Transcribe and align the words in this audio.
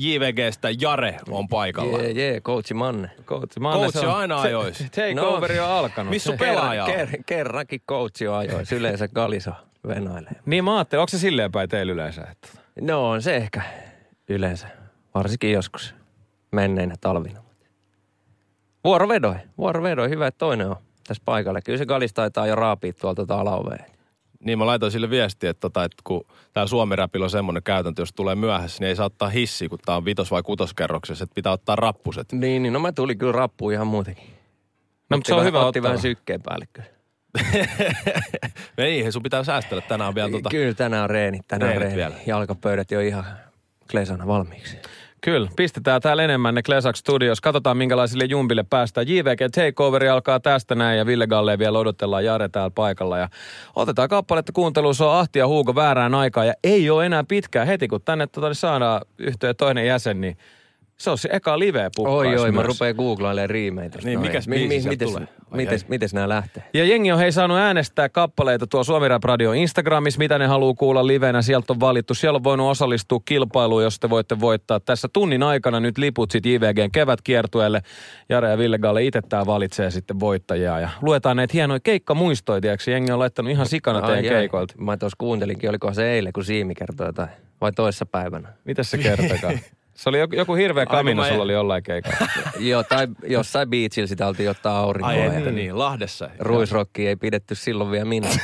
JVGstä 0.00 0.68
Jare 0.80 1.16
on 1.30 1.48
paikalla. 1.48 1.98
Jee, 1.98 2.10
jee, 2.10 2.40
coachi 2.40 2.74
Manne. 2.74 3.10
Coachi 3.24 3.60
Manne. 3.60 3.86
Coach 3.92 4.04
on 4.06 4.14
aina 4.14 4.40
ajoissa. 4.40 4.84
Takeoveri 4.84 5.58
on 5.58 5.68
alkanut. 5.68 6.10
Missä 6.10 6.32
pelaaja 6.32 6.84
on? 6.84 6.90
Ker, 6.90 7.08
kerrankin 7.26 7.80
coachi 7.88 8.28
on 8.28 8.36
ajoissa. 8.36 8.74
Yleensä 8.76 9.08
Galiso 9.08 9.52
venailee. 9.88 10.32
Niin 10.46 10.64
mä 10.64 10.76
ajattelin, 10.76 11.00
onko 11.00 11.08
se 11.08 11.18
silleen 11.18 11.52
päin 11.52 11.68
teillä 11.68 11.92
yleensä? 11.92 12.22
Että... 12.30 12.48
No 12.80 13.10
on 13.10 13.22
se 13.22 13.36
ehkä 13.36 13.62
yleensä. 14.28 14.68
Varsinkin 15.14 15.52
joskus 15.52 15.94
menneinä 16.52 16.94
talvina. 17.00 17.40
Vuorovedoi. 18.84 19.34
Vuorovedoi. 19.58 20.08
Hyvä, 20.10 20.26
että 20.26 20.38
toinen 20.38 20.66
on 20.66 20.76
tässä 21.06 21.22
paikalla. 21.24 21.60
Kyllä 21.60 21.78
se 21.78 21.86
Galis 21.86 22.12
taitaa 22.12 22.46
jo 22.46 22.54
raapia 22.54 22.92
tuolta 22.92 23.22
tota 23.22 23.40
alaoveen. 23.40 23.84
Niin 24.44 24.58
mä 24.58 24.66
laitoin 24.66 24.92
sille 24.92 25.10
viestiä, 25.10 25.50
että, 25.50 25.60
tota, 25.60 25.84
että 25.84 25.96
kun 26.04 26.26
täällä 26.52 26.68
Suomi-räpillä 26.68 27.24
on 27.24 27.30
semmoinen 27.30 27.62
käytäntö, 27.62 28.02
jos 28.02 28.12
tulee 28.12 28.34
myöhässä, 28.34 28.80
niin 28.80 28.88
ei 28.88 28.96
saa 28.96 29.06
ottaa 29.06 29.28
hissi, 29.28 29.68
kun 29.68 29.78
tää 29.86 29.96
on 29.96 30.04
vitos- 30.04 30.30
vai 30.30 30.42
kutoskerroksessa, 30.42 31.24
että 31.24 31.34
pitää 31.34 31.52
ottaa 31.52 31.76
rappuset. 31.76 32.32
Niin, 32.32 32.62
niin 32.62 32.72
no 32.72 32.78
mä 32.80 32.92
tulin 32.92 33.18
kyllä 33.18 33.32
rappuun 33.32 33.72
ihan 33.72 33.86
muutenkin. 33.86 34.24
No, 35.10 35.16
mutta 35.16 35.28
se 35.28 35.34
on 35.34 35.38
vähän, 35.38 35.48
hyvä 35.48 35.60
otti 35.66 35.78
ottaa. 35.78 35.88
vähän 35.90 36.02
sykkeen 36.02 36.42
päälle 36.42 36.64
kyllä. 36.72 36.88
Ei, 38.78 39.12
sun 39.12 39.22
pitää 39.22 39.44
säästellä 39.44 39.82
tänään 39.88 40.14
vielä 40.14 40.30
tota... 40.30 40.50
Kyllä 40.50 40.74
tänään 40.74 41.04
on 41.04 41.10
reenit, 41.10 41.42
tänään 41.48 41.72
on 41.72 41.78
Reenit 41.78 41.96
reenit. 41.96 42.16
vielä. 42.16 42.24
Jalkapöydät 42.26 42.90
jo 42.90 43.00
ihan 43.00 43.24
klesana 43.90 44.26
valmiiksi. 44.26 44.76
Kyllä, 45.20 45.48
pistetään 45.56 46.00
täällä 46.00 46.22
enemmän 46.22 46.54
ne 46.54 46.62
Klesak 46.62 46.96
Studios. 46.96 47.40
Katsotaan 47.40 47.76
minkälaisille 47.76 48.24
jumpille 48.24 48.64
päästään. 48.70 49.08
JVG 49.08 49.40
Takeoveri 49.54 50.08
alkaa 50.08 50.40
tästä 50.40 50.74
näin 50.74 50.98
ja 50.98 51.06
Ville 51.06 51.26
Galle 51.26 51.58
vielä 51.58 51.78
odotellaan 51.78 52.24
Jare 52.24 52.48
täällä 52.48 52.70
paikalla. 52.70 53.18
Ja 53.18 53.28
otetaan 53.76 54.08
kappaletta 54.08 54.52
kuunteluun, 54.52 54.94
se 54.94 55.04
on 55.04 55.16
Ahti 55.16 55.38
ja 55.38 55.46
Huuko 55.46 55.74
väärään 55.74 56.14
aikaan 56.14 56.46
ja 56.46 56.54
ei 56.64 56.90
ole 56.90 57.06
enää 57.06 57.24
pitkään 57.24 57.66
heti, 57.66 57.88
kun 57.88 58.00
tänne 58.04 58.26
tota, 58.26 58.46
niin 58.46 58.54
saadaan 58.54 59.00
yhteen 59.18 59.56
toinen 59.56 59.86
jäsen, 59.86 60.20
niin 60.20 60.36
se 61.00 61.10
on 61.10 61.18
se 61.18 61.28
eka 61.32 61.58
live 61.58 61.90
Oi, 61.98 62.36
oi, 62.36 62.52
mä 62.52 62.62
rupean 62.62 62.94
googlailemaan 62.96 63.50
riimeitä. 63.50 63.98
Niin, 64.04 64.20
mikäs 64.20 64.48
biisi 64.48 64.80
sieltä 64.80 65.04
tulee? 65.04 65.20
Ai, 65.20 65.56
Mites, 65.56 65.82
ai. 65.82 65.88
mites 65.88 66.14
nämä 66.14 66.28
lähtee? 66.28 66.62
Ja 66.74 66.84
jengi 66.84 67.12
on 67.12 67.18
hei 67.18 67.32
saanut 67.32 67.58
äänestää 67.58 68.08
kappaleita 68.08 68.66
tuo 68.66 68.84
Suomi 68.84 69.08
Rap 69.08 69.24
Radio 69.24 69.52
Instagramissa, 69.52 70.18
mitä 70.18 70.38
ne 70.38 70.46
haluaa 70.46 70.74
kuulla 70.74 71.06
livenä. 71.06 71.42
Sieltä 71.42 71.72
on 71.72 71.80
valittu. 71.80 72.14
Siellä 72.14 72.36
on 72.36 72.44
voinut 72.44 72.70
osallistua 72.70 73.20
kilpailuun, 73.24 73.82
jos 73.82 74.00
te 74.00 74.10
voitte 74.10 74.40
voittaa 74.40 74.80
tässä 74.80 75.08
tunnin 75.12 75.42
aikana 75.42 75.80
nyt 75.80 75.98
liput 75.98 76.30
sit 76.30 76.46
JVGn 76.46 76.90
kevätkiertueelle. 76.92 77.82
Jare 78.28 78.50
ja 78.50 78.58
Ville 78.58 78.78
Galle 78.78 79.04
itse 79.04 79.22
tää 79.22 79.46
valitsee 79.46 79.90
sitten 79.90 80.20
voittajaa. 80.20 80.80
Ja 80.80 80.88
luetaan 81.02 81.36
näitä 81.36 81.52
hienoja 81.54 81.80
keikkamuistoja, 81.80 82.60
tiedätkö? 82.60 82.90
Jengi 82.90 83.12
on 83.12 83.18
laittanut 83.18 83.52
ihan 83.52 83.66
sikana 83.66 84.02
teidän 84.02 84.24
keikoilta. 84.24 84.74
Mä 84.78 84.96
tuossa 84.96 85.16
kuuntelinkin, 85.18 85.70
oliko 85.70 85.94
se 85.94 86.12
eilen, 86.12 86.32
kun 86.32 86.44
Siimi 86.44 86.74
kertoi 86.74 87.06
jotain. 87.06 87.28
Vai 87.60 87.72
toissa 87.72 88.06
päivänä? 88.06 88.48
Mitäs 88.64 88.90
se 88.90 88.98
kertokaa? 88.98 89.50
Se 90.00 90.08
oli 90.08 90.18
joku, 90.18 90.34
joku 90.34 90.54
hirveä 90.54 90.86
kamina, 90.86 91.28
sulla 91.28 91.42
oli 91.42 91.52
jollain 91.52 91.82
keikalla. 91.82 92.16
Joo, 92.58 92.82
tai 92.82 93.08
jossain 93.26 93.70
beachillä 93.70 94.06
sitä 94.06 94.26
oltiin 94.26 94.50
ottaa 94.50 94.78
aurinkoa. 94.78 95.10
Ai 95.10 95.36
että 95.36 95.50
niin, 95.50 95.78
Lahdessa. 95.78 96.30
Ruisrokki 96.38 97.08
ei 97.08 97.16
pidetty 97.16 97.54
silloin 97.54 97.90
vielä 97.90 98.04
minä. 98.04 98.28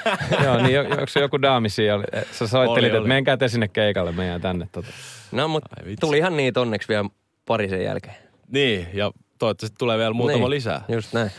Joo, 0.44 0.62
niin 0.62 0.74
jo- 0.74 0.80
onko 0.80 1.06
se 1.08 1.20
joku 1.20 1.42
daami 1.42 1.68
siellä? 1.68 2.04
Sä 2.32 2.46
soittelit, 2.46 2.94
että 2.94 3.08
menkää 3.08 3.36
te 3.36 3.48
sinne 3.48 3.68
keikalle, 3.68 4.12
meidän 4.12 4.40
tänne. 4.40 4.68
Tota. 4.72 4.88
No, 5.32 5.48
mutta 5.48 5.76
tulihan 6.00 6.36
niitä 6.36 6.60
onneksi 6.60 6.88
vielä 6.88 7.08
pari 7.46 7.68
sen 7.68 7.84
jälkeen. 7.84 8.16
Niin, 8.52 8.88
ja 8.92 9.10
toivottavasti 9.38 9.76
tulee 9.78 9.98
vielä 9.98 10.12
muutama 10.12 10.38
niin, 10.38 10.50
lisää. 10.50 10.84
Just 10.88 11.12
näin. 11.12 11.30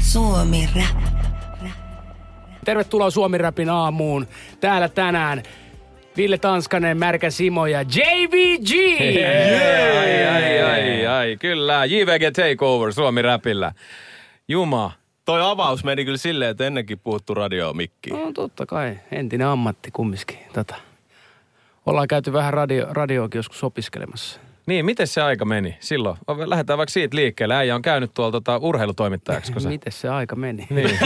Suomi 0.00 0.68
Rap. 0.76 1.02
Tervetuloa 2.64 3.10
Suomi 3.10 3.38
Rapin 3.38 3.70
aamuun. 3.70 4.26
Täällä 4.60 4.88
tänään 4.88 5.42
Ville 6.20 6.38
Tanskanen, 6.38 6.98
Märkä 6.98 7.30
Simo 7.30 7.66
ja 7.66 7.82
JVG. 7.82 9.00
Ai, 10.00 10.26
ai, 10.26 10.62
ai, 10.62 11.06
ai, 11.06 11.36
kyllä. 11.36 11.84
JVG 11.84 12.22
Takeover 12.36 12.92
Suomi 12.92 13.22
Räpillä. 13.22 13.72
Juma. 14.48 14.92
Toi 15.24 15.40
avaus 15.42 15.84
meni 15.84 16.04
kyllä 16.04 16.16
silleen, 16.16 16.50
että 16.50 16.66
ennenkin 16.66 16.98
puhuttu 16.98 17.34
radio 17.34 17.72
mikkiin. 17.72 18.16
No 18.16 18.32
totta 18.32 18.66
kai, 18.66 18.98
entinen 19.12 19.46
ammatti 19.46 19.90
kumminkin. 19.90 20.38
Tota. 20.52 20.74
Ollaan 21.86 22.08
käyty 22.08 22.32
vähän 22.32 22.52
radio, 22.52 22.86
radioakin 22.90 23.38
joskus 23.38 23.64
opiskelemassa. 23.64 24.40
Niin, 24.66 24.84
miten 24.84 25.06
se 25.06 25.22
aika 25.22 25.44
meni 25.44 25.76
silloin? 25.80 26.18
Lähdetään 26.46 26.76
vaikka 26.76 26.92
siitä 26.92 27.16
liikkeelle. 27.16 27.54
Äijä 27.54 27.74
on 27.74 27.82
käynyt 27.82 28.14
tuolla 28.14 28.32
tota, 28.32 28.58
urheilutoimittajaksi, 28.58 29.52
sä... 29.58 29.68
Miten 29.68 29.92
se 29.92 30.08
aika 30.08 30.36
meni? 30.36 30.66
Niin. 30.70 30.90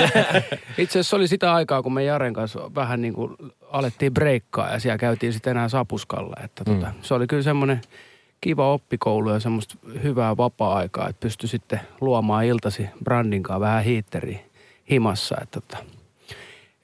Itse 0.79 0.99
asiassa 0.99 1.17
oli 1.17 1.29
sitä 1.29 1.55
aikaa, 1.55 1.83
kun 1.83 1.95
me 1.95 2.05
Jaren 2.05 2.35
kanssa 2.35 2.75
vähän 2.75 3.03
niin 3.03 3.15
kuin 3.15 3.37
alettiin 3.71 4.15
breikkaa 4.15 4.73
ja 4.73 4.79
siellä 4.79 4.99
käytiin 4.99 5.33
sitten 5.33 5.51
enää 5.51 5.69
sapuskalla. 5.69 6.37
Että 6.45 6.65
tota, 6.65 6.93
se 7.03 7.15
oli 7.15 7.27
kyllä 7.27 7.43
semmoinen 7.43 7.81
kiva 8.41 8.73
oppikoulu 8.73 9.31
ja 9.31 9.41
semmoista 9.41 9.75
hyvää 10.03 10.37
vapaa-aikaa, 10.37 11.09
että 11.09 11.21
pystyi 11.21 11.49
sitten 11.49 11.81
luomaan 12.01 12.45
iltasi 12.45 12.87
Brandinkaan 13.05 13.61
vähän 13.61 13.85
hiitteriä 13.85 14.39
himassa. 14.91 15.37
Että 15.43 15.61
tota, 15.61 15.85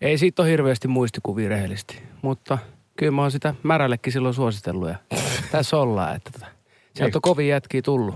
ei 0.01 0.19
siitä 0.19 0.43
ole 0.43 0.51
hirveästi 0.51 0.89
muistikuvia 0.89 1.49
rehellisesti, 1.49 2.03
mutta 2.23 2.59
kyllä 2.97 3.13
mä 3.13 3.23
oon 3.23 3.31
sitä 3.31 3.55
märällekin 3.63 4.13
silloin 4.13 4.35
suositellut 4.35 4.89
ja 4.89 4.95
tässä 5.53 5.77
ollaan. 5.77 6.17
Että 6.17 6.31
tota, 6.33 6.47
sieltä 7.05 7.19
on 7.19 7.23
kovin 7.23 7.49
jätkiä 7.49 7.83
tullut. 7.83 8.15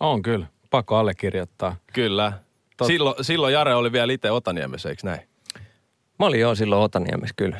On 0.00 0.22
kyllä. 0.22 0.46
Pakko 0.70 0.96
allekirjoittaa. 0.96 1.76
Kyllä. 1.92 2.32
Tot- 2.82 2.86
Silloin, 2.86 3.24
silloin 3.24 3.54
Jare 3.54 3.74
oli 3.74 3.92
vielä 3.92 4.12
itse 4.12 4.30
Otaniemessä, 4.30 4.88
eikö 4.88 5.02
näin? 5.04 5.20
Mä 6.18 6.26
olin 6.26 6.40
jo 6.40 6.54
silloin 6.54 6.82
Otaniemessä 6.82 7.34
kyllä. 7.36 7.58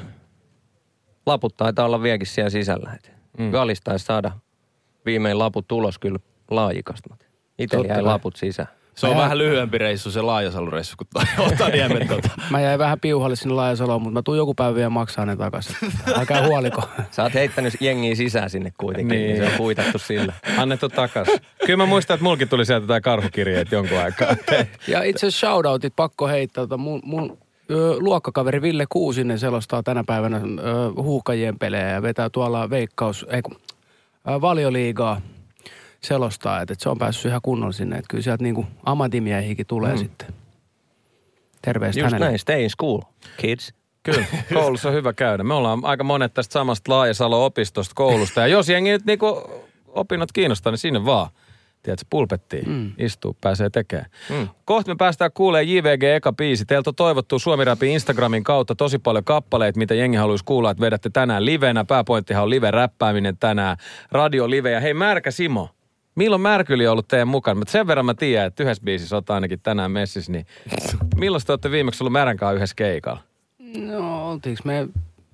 Laput 1.26 1.56
taitaa 1.56 1.86
olla 1.86 2.02
vieläkin 2.02 2.26
siellä 2.26 2.50
sisällä. 2.50 2.96
Mm. 3.38 3.50
Galis 3.50 3.80
taisi 3.80 4.04
saada 4.04 4.32
viimein 5.06 5.38
laput 5.38 5.68
tulos 5.68 5.98
kyllä 5.98 6.18
laajikasta. 6.50 7.16
Itse 7.58 7.76
jäi 7.76 8.02
laput 8.02 8.36
sisään. 8.36 8.68
Se 8.98 9.06
on 9.06 9.16
Mä- 9.16 9.22
vähän 9.22 9.38
lyhyempi 9.38 9.78
reissu, 9.78 10.10
se 10.10 10.20
Laajasalu-reissu, 10.20 10.94
kuin 10.98 11.08
toi 11.14 11.46
Otaniemen 11.46 12.08
tota. 12.08 12.28
Mä 12.50 12.60
jäin 12.60 12.78
vähän 12.78 13.00
piuhalle 13.00 13.36
sinne 13.36 13.54
Laajasaloon, 13.54 14.02
mutta 14.02 14.14
mä 14.14 14.22
tuun 14.22 14.36
joku 14.36 14.54
päivä 14.54 14.74
vielä 14.74 14.90
maksaa 14.90 15.26
ne 15.26 15.36
takaisin. 15.36 15.76
Älkää 16.18 16.46
huoliko. 16.46 16.82
Sä 17.10 17.22
oot 17.22 17.34
heittänyt 17.34 17.74
jengiä 17.80 18.14
sisään 18.14 18.50
sinne 18.50 18.72
kuitenkin, 18.78 19.08
niin, 19.18 19.26
Niin. 19.28 19.34
niin 19.40 19.46
se 19.48 19.52
on 19.52 19.58
kuitattu 19.58 19.98
sillä. 19.98 20.32
Annettu 20.58 20.88
takas. 20.88 21.28
Kyllä 21.66 21.76
mä 21.76 21.86
muistan, 21.86 22.14
että 22.14 22.24
mulkin 22.24 22.48
tuli 22.48 22.64
sieltä 22.66 22.86
tää 22.86 23.00
karhukirjeet 23.00 23.72
jonkun 23.72 23.98
aikaa. 23.98 24.36
Ja 24.88 25.02
itse 25.02 25.26
asiassa 25.26 25.46
shoutoutit 25.46 25.92
pakko 25.96 26.28
heittää. 26.28 26.62
Tota 26.62 26.76
mun, 26.76 27.00
mun 27.04 27.38
ö, 27.70 27.94
luokkakaveri 27.98 28.62
Ville 28.62 28.84
Kuusinen 28.88 29.38
selostaa 29.38 29.82
tänä 29.82 30.04
päivänä 30.06 30.36
ö, 30.36 30.40
huuhkajien 31.02 31.58
pelejä 31.58 31.88
ja 31.90 32.02
vetää 32.02 32.30
tuolla 32.30 32.70
veikkaus, 32.70 33.26
ei 33.30 33.42
kun, 33.42 33.56
ö, 34.30 34.40
valioliigaa 34.40 35.20
selostaa, 36.06 36.60
että 36.60 36.72
et 36.72 36.80
se 36.80 36.88
on 36.88 36.98
päässyt 36.98 37.28
ihan 37.28 37.40
kunnolla 37.42 37.72
sinne. 37.72 37.96
Että 37.96 38.08
kyllä 38.10 38.22
sieltä 38.22 38.44
niinku 38.44 38.66
ammatimiehiäkin 38.84 39.66
tulee 39.66 39.92
mm. 39.92 39.98
sitten. 39.98 40.28
Terveistä 41.62 42.00
Just 42.00 42.12
hänelle. 42.12 42.26
näin, 42.26 42.38
stay 42.38 42.62
in 42.62 42.70
school, 42.70 43.00
kids. 43.36 43.74
Kyllä, 44.02 44.24
koulussa 44.54 44.88
on 44.88 44.94
hyvä 44.94 45.12
käydä. 45.12 45.44
Me 45.44 45.54
ollaan 45.54 45.80
aika 45.82 46.04
monet 46.04 46.34
tästä 46.34 46.52
samasta 46.52 46.92
Laajasalo-opistosta 46.92 47.92
koulusta. 47.94 48.40
Ja 48.40 48.46
jos 48.46 48.68
jengi 48.68 48.90
nyt 48.90 49.04
niinku 49.04 49.42
opinnot 49.86 50.32
kiinnostaa, 50.32 50.70
niin 50.70 50.78
sinne 50.78 51.04
vaan. 51.04 51.30
Tiedätkö, 51.82 52.06
pulpettiin, 52.10 52.68
mm. 52.68 52.92
istuu, 52.98 53.36
pääsee 53.40 53.70
tekemään. 53.70 54.10
Mm. 54.30 54.48
Kohta 54.64 54.90
me 54.90 54.96
päästään 54.98 55.30
kuulemaan 55.34 55.68
JVG 55.68 56.02
eka 56.02 56.32
biisi. 56.32 56.64
Teiltä 56.64 56.90
on 56.90 56.94
toivottu 56.94 57.38
Suomi 57.38 57.64
Rapin 57.64 57.90
Instagramin 57.90 58.44
kautta 58.44 58.74
tosi 58.74 58.98
paljon 58.98 59.24
kappaleita, 59.24 59.78
mitä 59.78 59.94
jengi 59.94 60.16
haluaisi 60.16 60.44
kuulla, 60.44 60.70
että 60.70 60.80
vedätte 60.80 61.10
tänään 61.10 61.44
livenä. 61.44 61.84
Pääpointtihan 61.84 62.42
on 62.42 62.50
live-räppääminen 62.50 63.36
tänään, 63.36 63.76
radio 64.12 64.50
live. 64.50 64.70
Ja 64.70 64.80
hei 64.80 64.94
Märkä 64.94 65.30
Simo, 65.30 65.68
milloin 66.16 66.42
Märkyli 66.42 66.86
on 66.86 66.92
ollut 66.92 67.08
teidän 67.08 67.28
mukana? 67.28 67.58
Mutta 67.58 67.72
sen 67.72 67.86
verran 67.86 68.06
mä 68.06 68.14
tiedän, 68.14 68.46
että 68.46 68.62
yhdessä 68.62 68.82
biisissä 68.84 69.16
oot 69.16 69.30
ainakin 69.30 69.60
tänään 69.62 69.90
messissä, 69.90 70.32
niin 70.32 70.46
milloin 71.16 71.42
te 71.46 71.52
olette 71.52 71.70
viimeksi 71.70 72.02
ollut 72.02 72.12
Märän 72.12 72.36
kanssa 72.36 72.54
yhdessä 72.56 72.74
keikalla? 72.76 73.20
No, 73.76 74.30
oltiinko 74.30 74.62
me... 74.64 74.88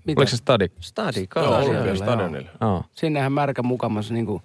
Mitä? 0.04 0.20
Oliko 0.20 0.30
se 0.30 0.36
stadi? 0.36 0.68
Study, 0.80 1.26
Joo. 1.36 1.56
Olympiastadionilla. 1.56 2.50
Joo. 2.60 2.84
Sinnehän 2.92 3.32
märkä 3.32 3.62
mukamassa 3.62 4.14
niinku 4.14 4.42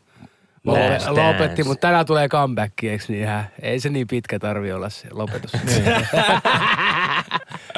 Last 0.67 0.79
lope, 0.79 0.89
Dance. 0.89 1.09
lopetti, 1.21 1.63
mutta 1.63 1.87
tänään 1.87 2.05
tulee 2.05 2.29
comeback, 2.29 2.83
eikö 2.83 3.03
niin? 3.07 3.23
Ihan, 3.23 3.43
ei 3.61 3.79
se 3.79 3.89
niin 3.89 4.07
pitkä 4.07 4.39
tarvi 4.39 4.71
olla 4.71 4.89
se 4.89 5.07
lopetus. 5.11 5.51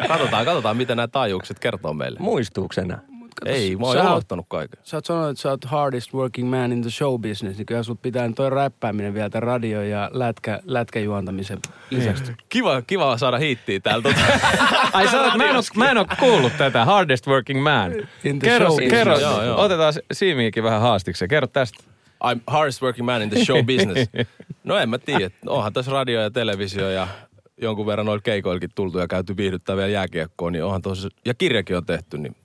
Katsotaan, 0.07 0.45
katsotaan, 0.45 0.77
mitä 0.77 0.95
nämä 0.95 1.07
taajuukset 1.07 1.59
kertoo 1.59 1.93
meille. 1.93 2.19
Muistuuksena. 2.19 2.99
Ei, 3.45 3.75
mä 3.75 3.85
oon 3.85 3.97
jo 3.97 4.03
aloittanut 4.03 4.45
kaiken. 4.49 4.79
Sä 4.83 4.97
oot 4.97 5.05
sanonut, 5.05 5.29
että 5.29 5.41
sä 5.41 5.49
oot 5.49 5.65
hardest 5.65 6.13
working 6.13 6.49
man 6.49 6.71
in 6.71 6.81
the 6.81 6.89
show 6.89 7.21
business, 7.21 7.57
niin 7.57 7.65
kyllä 7.65 7.83
sut 7.83 8.01
pitää 8.01 8.31
toi 8.35 8.49
räppääminen 8.49 9.13
vielä 9.13 9.29
tämän 9.29 9.43
radio- 9.43 9.81
ja 9.81 10.09
lätkä, 10.13 10.59
lätkäjuontamisen 10.65 11.59
lisäksi. 11.89 12.33
Kiva, 12.49 12.81
kiva 12.81 13.17
saada 13.17 13.37
hiittiä 13.37 13.79
täältä. 13.79 14.09
Ai 14.93 15.07
sä 15.07 15.21
oot, 15.21 15.35
mä, 15.35 15.49
en 15.49 15.55
oo, 15.55 15.61
mä 15.75 15.91
en 15.91 15.97
oo 15.97 16.05
kuullut 16.19 16.53
tätä, 16.57 16.85
hardest 16.85 17.27
working 17.27 17.63
man. 17.63 17.91
In 18.23 18.39
the 18.39 18.47
Kerro, 18.47 18.69
show 18.69 18.89
kerro 18.89 19.13
business. 19.13 19.37
Joo, 19.37 19.45
joo. 19.45 19.61
otetaan 19.61 19.93
Siimiikin 20.11 20.63
vähän 20.63 20.81
haastikseen. 20.81 21.29
Kerro 21.29 21.47
tästä. 21.47 21.83
I'm 22.23 22.39
hardest 22.47 22.81
working 22.81 23.05
man 23.05 23.21
in 23.21 23.29
the 23.29 23.45
show 23.45 23.65
business. 23.65 24.09
No 24.63 24.77
en 24.77 24.89
mä 24.89 24.97
tiedä. 24.97 25.29
Onhan 25.47 25.73
tässä 25.73 25.91
radio 25.91 26.21
ja 26.21 26.31
televisio 26.31 26.89
ja 26.89 27.07
jonkun 27.61 27.85
verran 27.85 28.05
noilla 28.05 28.21
keikoillakin 28.21 28.69
tultu 28.75 28.99
ja 28.99 29.07
käyty 29.07 29.37
viihdyttää 29.37 29.75
vielä 29.75 29.87
jääkiekkoon, 29.89 30.53
niin 30.53 30.63
onhan 30.63 30.81
tosi, 30.81 31.07
ja 31.25 31.33
kirjakin 31.33 31.77
on 31.77 31.85
tehty, 31.85 32.17
niin 32.17 32.35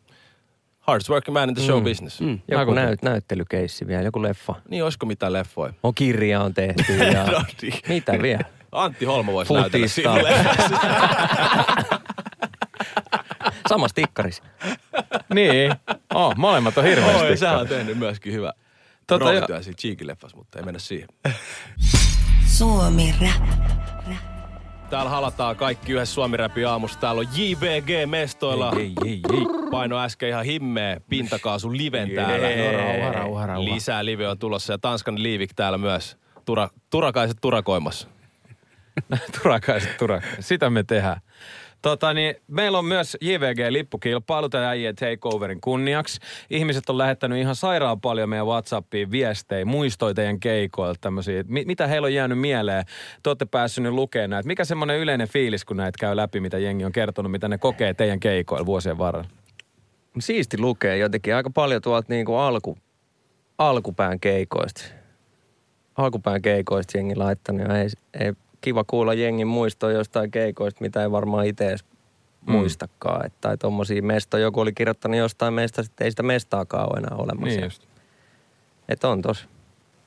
hardest 0.86 1.10
working 1.10 1.32
man 1.32 1.48
in 1.48 1.54
the 1.54 1.64
show 1.64 1.82
business. 1.82 2.20
Mm. 2.20 2.38
Joku 2.48 2.72
näyt, 2.74 3.02
näyttelykeissi 3.02 3.86
vielä, 3.86 4.02
joku 4.02 4.22
leffa. 4.22 4.54
Niin 4.68 4.84
olisiko 4.84 5.06
mitään 5.06 5.32
leffoja? 5.32 5.72
On 5.82 5.94
kirja 5.94 6.40
on 6.40 6.54
tehty 6.54 6.96
ja 7.14 7.24
No 7.24 7.42
niin. 7.62 7.74
mitä 7.88 8.12
vielä? 8.22 8.44
Antti 8.72 9.04
Holma 9.04 9.32
voisi 9.32 9.48
Futista. 9.48 9.70
näytellä 9.70 9.88
sille. 9.88 10.34
Samassa 13.68 13.94
tikkarissa. 13.94 14.42
Niin. 15.34 15.74
Oh, 16.14 16.34
molemmat 16.36 16.78
on 16.78 16.84
Oi, 16.84 16.90
hirveästi. 16.90 17.36
sä 17.36 17.58
on 17.58 17.68
tehnyt 17.68 17.98
myöskin 17.98 18.32
hyvä 18.32 18.52
Tota, 19.06 19.24
roolityö 19.24 19.62
siinä 19.62 19.76
Cheeky-leffassa, 19.82 20.36
mutta 20.36 20.58
ei 20.58 20.64
mennä 20.64 20.78
siihen. 20.80 21.08
Suomi 22.46 23.14
Rap. 23.20 23.48
Täällä 24.94 25.10
halataan 25.10 25.56
kaikki 25.56 25.92
yhdessä 25.92 26.14
Suomi 26.14 26.36
Räpi 26.36 26.64
aamussa. 26.64 27.00
Täällä 27.00 27.20
on 27.20 27.26
JVG 27.36 28.10
mestoilla. 28.10 28.72
Ei, 28.78 28.92
ei, 29.04 29.20
ei. 29.32 29.46
Paino 29.70 29.98
äsken 29.98 30.28
ihan 30.28 30.44
himmeä 30.44 31.00
pintakaasu 31.08 31.72
liven 31.72 32.10
täällä. 32.10 32.48
Rauha, 32.72 33.12
rauha, 33.12 33.46
rauha. 33.46 33.64
Lisää 33.64 34.04
live 34.04 34.28
on 34.28 34.38
tulossa 34.38 34.72
ja 34.72 34.78
Tanskan 34.78 35.22
liivik 35.22 35.50
täällä 35.56 35.78
myös. 35.78 36.16
Tura, 36.44 36.68
turakaiset 36.90 37.36
turakoimassa. 37.40 38.08
Turakaiset 39.42 39.96
turakaiset. 39.96 40.44
Sitä 40.44 40.70
me 40.70 40.82
tehdään. 40.82 41.20
Tota, 41.84 42.14
niin, 42.14 42.34
meillä 42.48 42.78
on 42.78 42.84
myös 42.84 43.16
JVG-lippukilpailu 43.20 44.48
tämän 44.48 44.68
äijien 44.68 44.94
takeoverin 44.94 45.60
kunniaksi. 45.60 46.20
Ihmiset 46.50 46.90
on 46.90 46.98
lähettänyt 46.98 47.38
ihan 47.38 47.56
sairaan 47.56 48.00
paljon 48.00 48.28
meidän 48.28 48.46
Whatsappiin 48.46 49.10
viestejä, 49.10 49.64
muistoja 49.64 50.14
teidän 50.14 50.40
keikoilta 50.40 50.98
tämmöisiä. 51.00 51.44
Mi- 51.48 51.64
mitä 51.64 51.86
heillä 51.86 52.06
on 52.06 52.14
jäänyt 52.14 52.38
mieleen? 52.38 52.84
Te 53.22 53.30
olette 53.30 53.44
päässyt 53.44 53.84
lukemaan 53.84 54.30
näitä. 54.30 54.46
Mikä 54.46 54.64
semmoinen 54.64 54.98
yleinen 54.98 55.28
fiilis, 55.28 55.64
kun 55.64 55.76
näitä 55.76 55.96
käy 56.00 56.16
läpi, 56.16 56.40
mitä 56.40 56.58
jengi 56.58 56.84
on 56.84 56.92
kertonut, 56.92 57.32
mitä 57.32 57.48
ne 57.48 57.58
kokee 57.58 57.94
teidän 57.94 58.20
keikoilla 58.20 58.66
vuosien 58.66 58.98
varrella? 58.98 59.28
Siisti 60.18 60.58
lukee 60.58 60.98
jotenkin 60.98 61.34
aika 61.34 61.50
paljon 61.50 61.82
tuolta 61.82 62.06
niinku 62.08 62.34
alku, 62.34 62.78
alkupään 63.58 64.20
keikoista. 64.20 64.84
Alkupään 65.96 66.42
keikoista 66.42 66.98
jengi 66.98 67.16
laittanut 67.16 67.68
ja 67.68 67.78
ei, 67.78 67.88
ei 68.20 68.32
kiva 68.64 68.84
kuulla 68.86 69.14
jengin 69.14 69.46
muistoa 69.46 69.92
jostain 69.92 70.30
keikoista, 70.30 70.80
mitä 70.80 71.02
ei 71.02 71.10
varmaan 71.10 71.46
itse 71.46 71.68
edes 71.68 71.84
muistakaan. 72.46 73.26
Et, 73.26 73.32
tai 73.40 73.56
tommosia 73.58 74.02
mestoja, 74.02 74.42
joku 74.42 74.60
oli 74.60 74.72
kirjoittanut 74.72 75.18
jostain 75.18 75.54
mestasta, 75.54 75.92
että 75.92 76.04
ei 76.04 76.10
sitä 76.10 76.22
mestaakaan 76.22 76.88
ole 76.90 76.98
enää 76.98 77.16
olemassa. 77.18 77.46
Niin 77.46 77.64
just. 77.64 77.82
Että 78.88 79.08
on 79.08 79.22
tos 79.22 79.48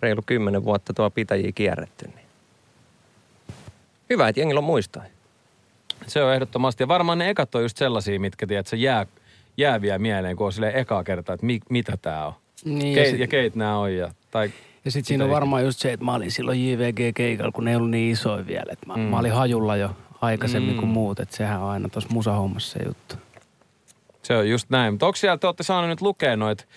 reilu 0.02 0.22
kymmenen 0.26 0.64
vuotta 0.64 0.94
tuo 0.94 1.10
pitäjiä 1.10 1.52
kierretty. 1.56 2.08
Niin. 2.08 2.28
Hyvä, 4.10 4.28
että 4.28 4.42
jengillä 4.42 4.60
on 4.60 4.64
muistoja. 4.64 5.06
Se 6.08 6.24
on 6.24 6.34
ehdottomasti. 6.34 6.84
Ja 6.84 6.88
varmaan 6.88 7.18
ne 7.18 7.30
ekat 7.30 7.56
on 7.56 7.62
just 7.62 7.78
sellaisia, 7.78 8.20
mitkä 8.20 8.48
tiedät, 8.48 8.68
se 8.68 8.78
jää, 8.78 9.06
jää 9.58 9.82
vielä 9.82 10.00
mieleen, 10.00 10.36
kun 10.36 10.46
on 10.46 10.54
silleen 10.54 10.76
ekaa 10.76 11.04
kertaa, 11.04 11.34
että 11.34 11.46
mi, 11.46 11.60
mitä 11.70 11.98
tää 12.02 12.28
on. 12.28 12.34
Niin, 12.66 12.96
Keit, 12.96 13.06
ja 13.06 13.12
sit- 13.12 13.20
ja 13.20 13.28
keit 13.28 13.56
nämä 13.56 13.78
on. 13.78 13.96
Ja, 13.96 14.14
tai 14.32 14.52
Ja 14.88 14.92
sitten 14.92 15.08
siinä 15.08 15.24
on 15.24 15.30
varmaan 15.30 15.64
just 15.64 15.80
se, 15.80 15.94
että 15.94 16.06
mä 16.06 16.14
olin 16.14 16.32
silloin 16.32 16.68
JVG-keikalla, 16.68 17.52
kun 17.52 17.66
ne 17.66 17.72
ei 17.72 17.76
ollut 17.78 17.90
niin 17.90 18.12
isoja 18.12 18.48
vielä. 18.48 18.72
Et 18.72 18.86
mä, 18.86 18.96
mm. 18.96 19.02
mä 19.02 19.20
olin 19.20 19.32
hajulla 19.32 19.76
jo 19.76 19.90
aikaisemmin 20.22 20.74
mm. 20.74 20.80
kuin 20.80 20.90
muut, 20.90 21.20
että 21.20 21.38
sehän 21.38 21.62
on 21.62 21.70
aina 21.70 21.90
tuossa 21.90 22.10
musahommassa 22.14 22.80
se 22.80 22.86
juttu. 22.86 23.16
Se 24.24 24.38
on 24.38 24.50
just 24.50 24.70
näin. 24.70 24.94
Mutta 24.94 25.06
onko 25.06 25.16
siellä, 25.16 25.38
te 25.38 25.48
olette 25.48 25.64
saaneet 25.64 25.90
nyt 25.90 26.02
lukea 26.02 26.36
noit 26.36 26.68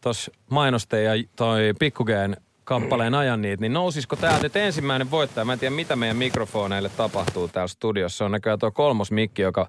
tuossa 0.00 0.32
mainoste 0.50 1.02
ja 1.02 1.12
toi 1.36 1.74
Pikkugeen 1.78 2.36
kappaleen 2.64 3.14
ajan 3.14 3.42
niitä, 3.42 3.60
niin 3.60 3.72
nousisiko 3.72 4.16
tää 4.16 4.42
nyt 4.42 4.56
ensimmäinen 4.56 5.10
voittaja? 5.10 5.44
Mä 5.44 5.52
en 5.52 5.58
tiedä, 5.58 5.74
mitä 5.74 5.96
meidän 5.96 6.16
mikrofoneille 6.16 6.88
tapahtuu 6.88 7.48
täällä 7.48 7.68
studiossa. 7.68 8.18
Se 8.18 8.24
on 8.24 8.32
näköjään 8.32 8.58
tuo 8.58 8.70
kolmos 8.70 9.10
mikki, 9.10 9.42
joka, 9.42 9.68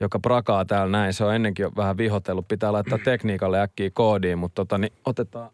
joka 0.00 0.18
prakaa 0.18 0.64
täällä 0.64 0.92
näin. 0.92 1.12
Se 1.12 1.24
on 1.24 1.34
ennenkin 1.34 1.62
jo 1.62 1.72
vähän 1.76 1.96
vihotellut. 1.96 2.48
Pitää 2.48 2.72
laittaa 2.72 2.98
tekniikalle 3.04 3.60
äkkiä 3.60 3.90
koodiin, 3.90 4.38
mutta 4.38 4.54
tota, 4.54 4.78
niin 4.78 4.92
otetaan... 5.04 5.50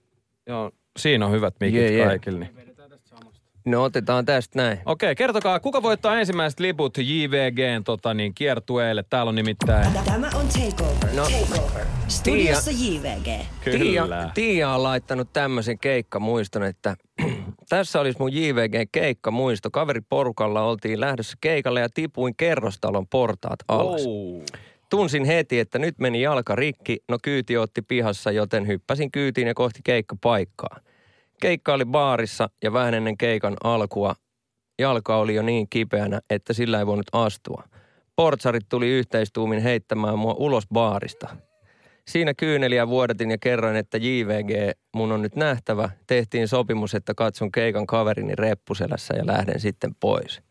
Joo, 0.47 0.71
siinä 0.99 1.27
on 1.27 1.33
hyvät 1.33 1.55
mikit 1.61 1.81
Jee, 1.81 1.93
jee. 1.93 2.07
kaikille. 2.07 2.39
Niin. 2.45 2.65
No 3.67 3.83
otetaan 3.83 4.25
tästä 4.25 4.59
näin. 4.63 4.79
Okei, 4.87 5.15
kertokaa, 5.15 5.61
kuka 5.61 5.83
voittaa 5.83 6.21
ensimmäiset 6.21 6.61
liput 6.61 6.99
JVGn 6.99 7.85
tota, 7.85 8.15
niin, 8.15 8.35
kiertueelle? 8.35 9.05
Täällä 9.11 9.29
on 9.29 9.35
nimittäin... 9.35 9.93
Tämä 10.05 10.31
on 10.35 10.47
Takeover. 10.47 11.15
No. 11.15 11.23
Takeover. 11.23 11.87
Studiossa 12.09 12.71
JVG. 12.71 13.45
Tiia, 13.65 14.07
Tiia 14.35 14.71
on 14.71 14.83
laittanut 14.83 15.33
tämmöisen 15.33 15.79
keikkamuiston, 15.79 16.63
että 16.63 16.97
tässä 17.69 18.01
olisi 18.01 18.19
mun 18.19 18.33
JVG-keikkamuisto. 18.33 19.71
Kaveriporukalla 19.71 20.63
oltiin 20.63 21.01
lähdössä 21.01 21.37
keikalle 21.41 21.81
ja 21.81 21.89
tipuin 21.95 22.37
kerrostalon 22.37 23.07
portaat 23.07 23.59
alas. 23.69 24.03
Oh. 24.07 24.43
Tunsin 24.95 25.25
heti, 25.25 25.59
että 25.59 25.79
nyt 25.79 25.99
meni 25.99 26.23
jalka 26.23 26.55
rikki, 26.55 26.99
no 27.09 27.19
kyyti 27.23 27.57
otti 27.57 27.83
pihassa, 27.83 28.31
joten 28.31 28.67
hyppäsin 28.67 29.11
kyytiin 29.11 29.49
ja 29.49 29.55
kohti 29.55 29.81
keikkapaikkaa. 29.85 30.81
Keikka 31.41 31.75
oli 31.75 31.85
baarissa 31.85 32.49
ja 32.63 32.73
vähän 32.73 32.95
ennen 32.95 33.17
keikan 33.17 33.57
alkua 33.65 34.15
jalka 34.79 35.17
oli 35.17 35.35
jo 35.35 35.43
niin 35.43 35.67
kipeänä, 35.71 36.21
että 36.31 36.53
sillä 36.53 36.79
ei 36.79 36.87
voinut 36.87 37.07
astua. 37.13 37.63
Portsarit 38.17 38.69
tuli 38.69 38.89
yhteistuumin 38.89 39.63
heittämään 39.63 40.19
mua 40.19 40.35
ulos 40.39 40.65
baarista. 40.73 41.37
Siinä 42.09 42.35
kyyneliä 42.35 42.89
vuodatin 42.89 43.31
ja 43.31 43.39
kerroin, 43.39 43.77
että 43.77 43.99
JVG 43.99 44.79
mun 44.95 45.13
on 45.13 45.23
nyt 45.23 45.37
nähtävä. 45.37 45.91
Tehtiin 46.07 46.49
sopimus, 46.49 46.95
että 46.95 47.15
katson 47.15 47.53
keikan 47.53 47.87
kaverini 47.87 48.35
reppuselässä 48.35 49.15
ja 49.15 49.27
lähden 49.27 49.61
sitten 49.61 49.95
pois. 50.01 50.43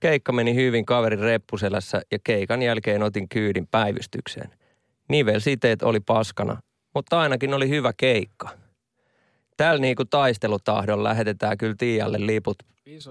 Keikka 0.00 0.32
meni 0.32 0.54
hyvin 0.54 0.86
kaverin 0.86 1.18
reppuselässä 1.18 2.02
ja 2.12 2.18
keikan 2.24 2.62
jälkeen 2.62 3.02
otin 3.02 3.28
kyydin 3.28 3.66
päivystykseen. 3.66 4.50
Nivelsiteet 5.08 5.82
oli 5.82 6.00
paskana, 6.00 6.60
mutta 6.94 7.20
ainakin 7.20 7.54
oli 7.54 7.68
hyvä 7.68 7.92
keikka. 7.96 8.48
Täällä 9.56 9.80
niinku 9.80 10.04
taistelutahdon 10.04 11.04
lähetetään 11.04 11.58
kyllä 11.58 11.74
Tiialle 11.78 12.26
liput 12.26 12.58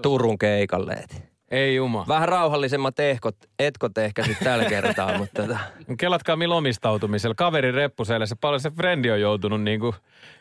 Turun 0.02 0.38
keikalle. 0.38 0.92
et. 0.92 1.22
Ei 1.50 1.74
juma. 1.74 2.04
Vähän 2.08 2.28
rauhallisemmat 2.28 3.00
ehkot, 3.00 3.36
etkot 3.58 3.98
ehkä 3.98 4.24
sitten 4.24 4.44
tällä 4.44 4.64
kertaa, 4.74 5.18
mutta 5.18 5.42
tota, 5.42 5.58
Kelatkaa 5.98 6.36
millä 6.36 6.54
omistautumisella. 6.54 7.34
Kaverin 7.34 7.74
reppuselässä 7.74 8.36
paljon 8.40 8.60
se 8.60 8.70
frendi 8.70 9.10
on 9.10 9.20
joutunut 9.20 9.62
niinku 9.62 9.94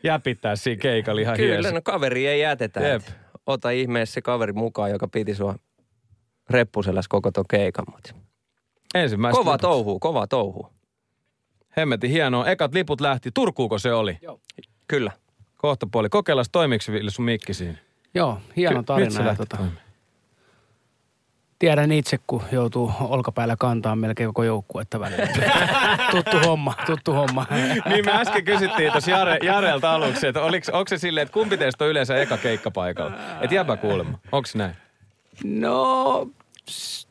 jäpittää 0.04 0.56
siinä 0.56 0.80
keikalla 0.80 1.22
ihan 1.22 1.38
kyllä 1.38 1.54
hies. 1.54 1.74
no 1.74 1.82
kaveri 1.84 2.28
ei 2.28 2.42
jätetä. 2.42 2.80
Jep. 2.80 3.02
Ota 3.46 3.70
ihmeessä 3.70 4.14
se 4.14 4.22
kaveri 4.22 4.54
mukaan, 4.54 4.92
joka 4.92 5.08
piti 5.08 5.36
sua 5.36 5.56
reppuselässä 6.50 7.10
koko 7.10 7.32
ton 7.32 7.46
keikan. 7.50 7.86
Ensimmäiset 8.96 9.38
Kova 9.40 9.52
liput. 9.52 9.62
touhu, 9.62 10.00
kova 10.00 10.28
touhu. 10.28 10.70
Hemmetin 11.78 12.10
hienoa. 12.12 12.48
Ekat 12.48 12.74
liput 12.74 13.02
lähti. 13.02 13.30
Turkuuko 13.34 13.78
se 13.80 13.94
oli? 13.94 14.18
Kyllä. 14.88 15.12
Kohta 15.58 15.88
puoli. 15.92 16.10
Kokeillaan 16.10 16.46
toimiksi 16.52 16.92
Ville 16.92 17.12
sun 17.12 17.26
mikki 17.26 17.54
siinä. 17.54 17.78
Joo, 18.14 18.40
hieno 18.56 18.72
Ky- 18.72 18.78
nyt 18.78 18.86
tarina. 18.86 19.10
se 19.12 19.20
ja 19.20 19.26
lähti 19.26 19.46
tota, 19.46 19.64
tiedän 21.60 21.92
itse, 21.92 22.20
kun 22.28 22.44
joutuu 22.52 22.92
olkapäällä 23.00 23.56
kantaa 23.60 23.96
melkein 23.96 24.30
koko 24.30 24.44
joukkuetta 24.44 25.00
välillä. 25.00 25.28
tuttu 26.12 26.40
homma, 26.46 26.74
tuttu 26.86 27.14
homma. 27.14 27.46
niin 27.90 28.06
me 28.06 28.12
äsken 28.12 28.46
kysyttiin 28.46 28.92
tuossa 28.92 29.12
Jare, 29.12 29.40
Jarelta 29.44 29.94
aluksi, 29.94 30.28
että 30.28 30.42
oliks, 30.42 30.70
onko 30.70 30.90
se 30.90 30.98
silleen, 30.98 31.22
että 31.22 31.34
kumpi 31.34 31.58
teistä 31.58 31.84
on 31.84 31.90
yleensä 31.90 32.16
eka 32.18 32.38
keikka 32.38 32.72
paikalla? 32.72 33.18
Et 33.42 33.52
jäbä 33.52 33.78
kuulemma. 33.78 34.20
Onko 34.32 34.50
näin? 34.56 34.76
No, 35.44 36.30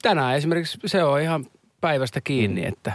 tänään 0.02 0.36
esimerkiksi 0.36 0.78
se 0.86 1.04
on 1.04 1.20
ihan 1.20 1.46
päivästä 1.80 2.20
kiinni, 2.20 2.60
mm. 2.60 2.68
että 2.68 2.92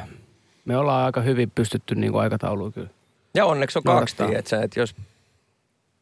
me 0.66 0.78
ollaan 0.78 1.06
aika 1.06 1.22
hyvin 1.22 1.52
pystytty 1.52 1.96
niin 1.96 2.12
kuin 2.12 2.22
aikatauluun 2.22 2.74
kyllä. 2.74 2.90
Ja 3.36 3.46
onneksi 3.46 3.80
on 3.80 3.84
kaksi, 3.84 4.16
tiedätkö, 4.16 4.62
että 4.62 4.80
jos 4.80 4.96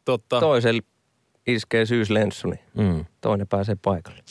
Totta. 0.05 0.39
toisella 0.39 0.81
iskee 1.47 1.85
syyslenssu, 1.85 2.47
niin 2.49 2.59
Mm. 2.73 3.05
toinen 3.21 3.47
pääsee 3.47 3.75
paikalle. 3.81 4.23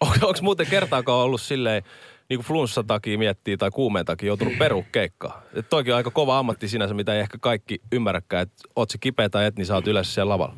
Onko 0.00 0.38
muuten 0.42 0.66
kertaakaan 0.66 1.18
ollut 1.24 1.40
silleen, 1.40 1.82
niin 2.28 2.38
kuin 2.38 2.46
flunssan 2.46 2.86
takia 2.86 3.18
miettii 3.18 3.56
tai 3.56 3.70
kuumeen 3.70 4.04
takia 4.06 4.26
joutunut 4.26 4.58
peru 4.58 4.84
keikkaa? 4.92 5.42
Et 5.54 5.68
toikin 5.70 5.92
on 5.92 5.96
aika 5.96 6.10
kova 6.10 6.38
ammatti 6.38 6.68
sinänsä, 6.68 6.94
mitä 6.94 7.14
ei 7.14 7.20
ehkä 7.20 7.38
kaikki 7.40 7.80
ymmärräkään, 7.92 8.42
että 8.42 8.54
oot 8.76 8.90
se 8.90 8.98
kipeä 8.98 9.28
tai 9.28 9.44
et, 9.44 9.56
niin 9.56 9.66
sä 9.66 9.74
oot 9.74 9.86
yleensä 9.86 10.12
siellä 10.12 10.32
lavalla. 10.32 10.54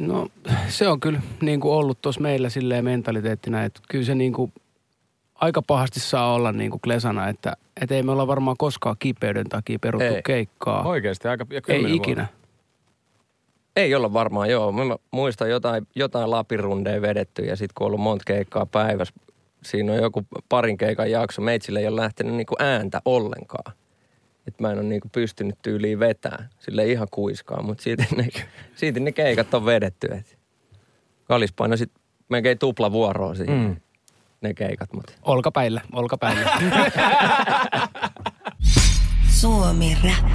No 0.00 0.28
se 0.68 0.88
on 0.88 1.00
kyllä 1.00 1.20
niin 1.40 1.60
kuin 1.60 1.72
ollut 1.74 2.02
tuossa 2.02 2.20
meillä 2.20 2.48
silleen 2.48 2.84
mentaliteettina, 2.84 3.64
että 3.64 3.80
kyllä 3.88 4.04
se 4.04 4.14
niin 4.14 4.32
kuin 4.32 4.52
aika 5.34 5.62
pahasti 5.62 6.00
saa 6.00 6.34
olla 6.34 6.52
niin 6.52 6.70
kuin 6.70 6.80
Klesana, 6.80 7.28
että 7.28 7.56
et 7.82 7.92
ei 7.92 8.02
me 8.02 8.12
olla 8.12 8.26
varmaan 8.26 8.56
koskaan 8.58 8.96
kipeyden 8.98 9.48
takia 9.48 9.78
peruttu 9.78 10.14
Ei. 10.14 10.22
keikkaa. 10.24 10.82
Oikeasti 10.82 11.28
aika 11.28 11.46
ja 11.50 11.60
Ei 11.68 11.94
ikinä. 11.96 12.22
vuotta. 12.22 12.40
Ei 13.76 13.94
olla 13.94 14.12
varmaan, 14.12 14.50
joo. 14.50 14.72
Mä 14.72 14.96
muistan 15.10 15.50
jotain, 15.50 15.86
jotain 15.94 16.30
lapirundeja 16.30 17.02
vedetty 17.02 17.42
ja 17.42 17.56
sitten 17.56 17.74
kun 17.74 17.84
on 17.84 17.86
ollut 17.86 18.00
monta 18.00 18.22
keikkaa 18.26 18.66
päivässä, 18.66 19.14
siinä 19.62 19.92
on 19.92 19.98
joku 19.98 20.26
parin 20.48 20.76
keikan 20.76 21.10
jakso. 21.10 21.42
Meitsille 21.42 21.80
ei 21.80 21.88
ole 21.88 22.00
lähtenyt 22.00 22.34
niinku 22.34 22.54
ääntä 22.58 23.00
ollenkaan. 23.04 23.72
Et 24.50 24.60
mä 24.60 24.70
en 24.72 24.78
ole 24.78 24.86
niinku 24.86 25.08
pystynyt 25.12 25.58
tyyliin 25.62 25.98
vetää 25.98 26.48
sille 26.58 26.86
ihan 26.86 27.08
kuiskaa, 27.10 27.62
mutta 27.62 27.82
silti 27.82 28.06
ne, 28.16 28.28
silti 28.74 29.00
ne 29.00 29.12
keikat 29.12 29.54
on 29.54 29.66
vedetty. 29.66 30.08
Et 30.12 30.38
Kalis 31.24 31.52
painoi 31.52 31.78
sit 31.78 31.92
melkein 32.28 32.58
tupla 32.58 32.92
vuoroa 32.92 33.34
siihen, 33.34 33.58
mm. 33.58 33.76
ne 34.40 34.54
keikat. 34.54 34.92
Mutta 34.92 35.12
Olkapäillä, 35.22 35.80
olkapäillä. 35.92 36.50
Suomi 39.40 39.96
Rap. 40.04 40.30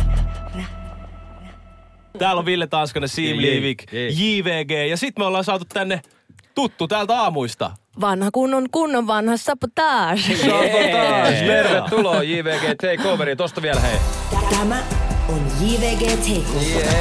Täällä 2.20 2.40
on 2.40 2.46
Ville 2.46 2.68
Tanskanen, 2.68 3.10
Siim 3.10 3.38
Liivik. 3.38 3.84
JVG 3.92 4.90
ja 4.90 4.98
sit 4.98 5.18
me 5.20 5.26
ollaan 5.26 5.44
saatu 5.44 5.66
tänne 5.74 6.02
tuttu 6.56 6.88
täältä 6.88 7.22
aamuista. 7.22 7.72
Vanha 8.02 8.30
kunnon 8.34 8.70
kunnon 8.72 9.08
vanha 9.08 9.38
sabotage. 9.48 10.36
Sabotage! 10.36 11.46
Tervetuloa 11.48 12.24
JVG 12.24 12.62
Takeoveri. 12.82 13.36
Tosta 13.36 13.62
vielä 13.62 13.80
hei. 13.80 13.98
Tämä 14.50 14.78
on 15.30 15.42
JVG 15.62 16.00
Takeover. 16.00 16.94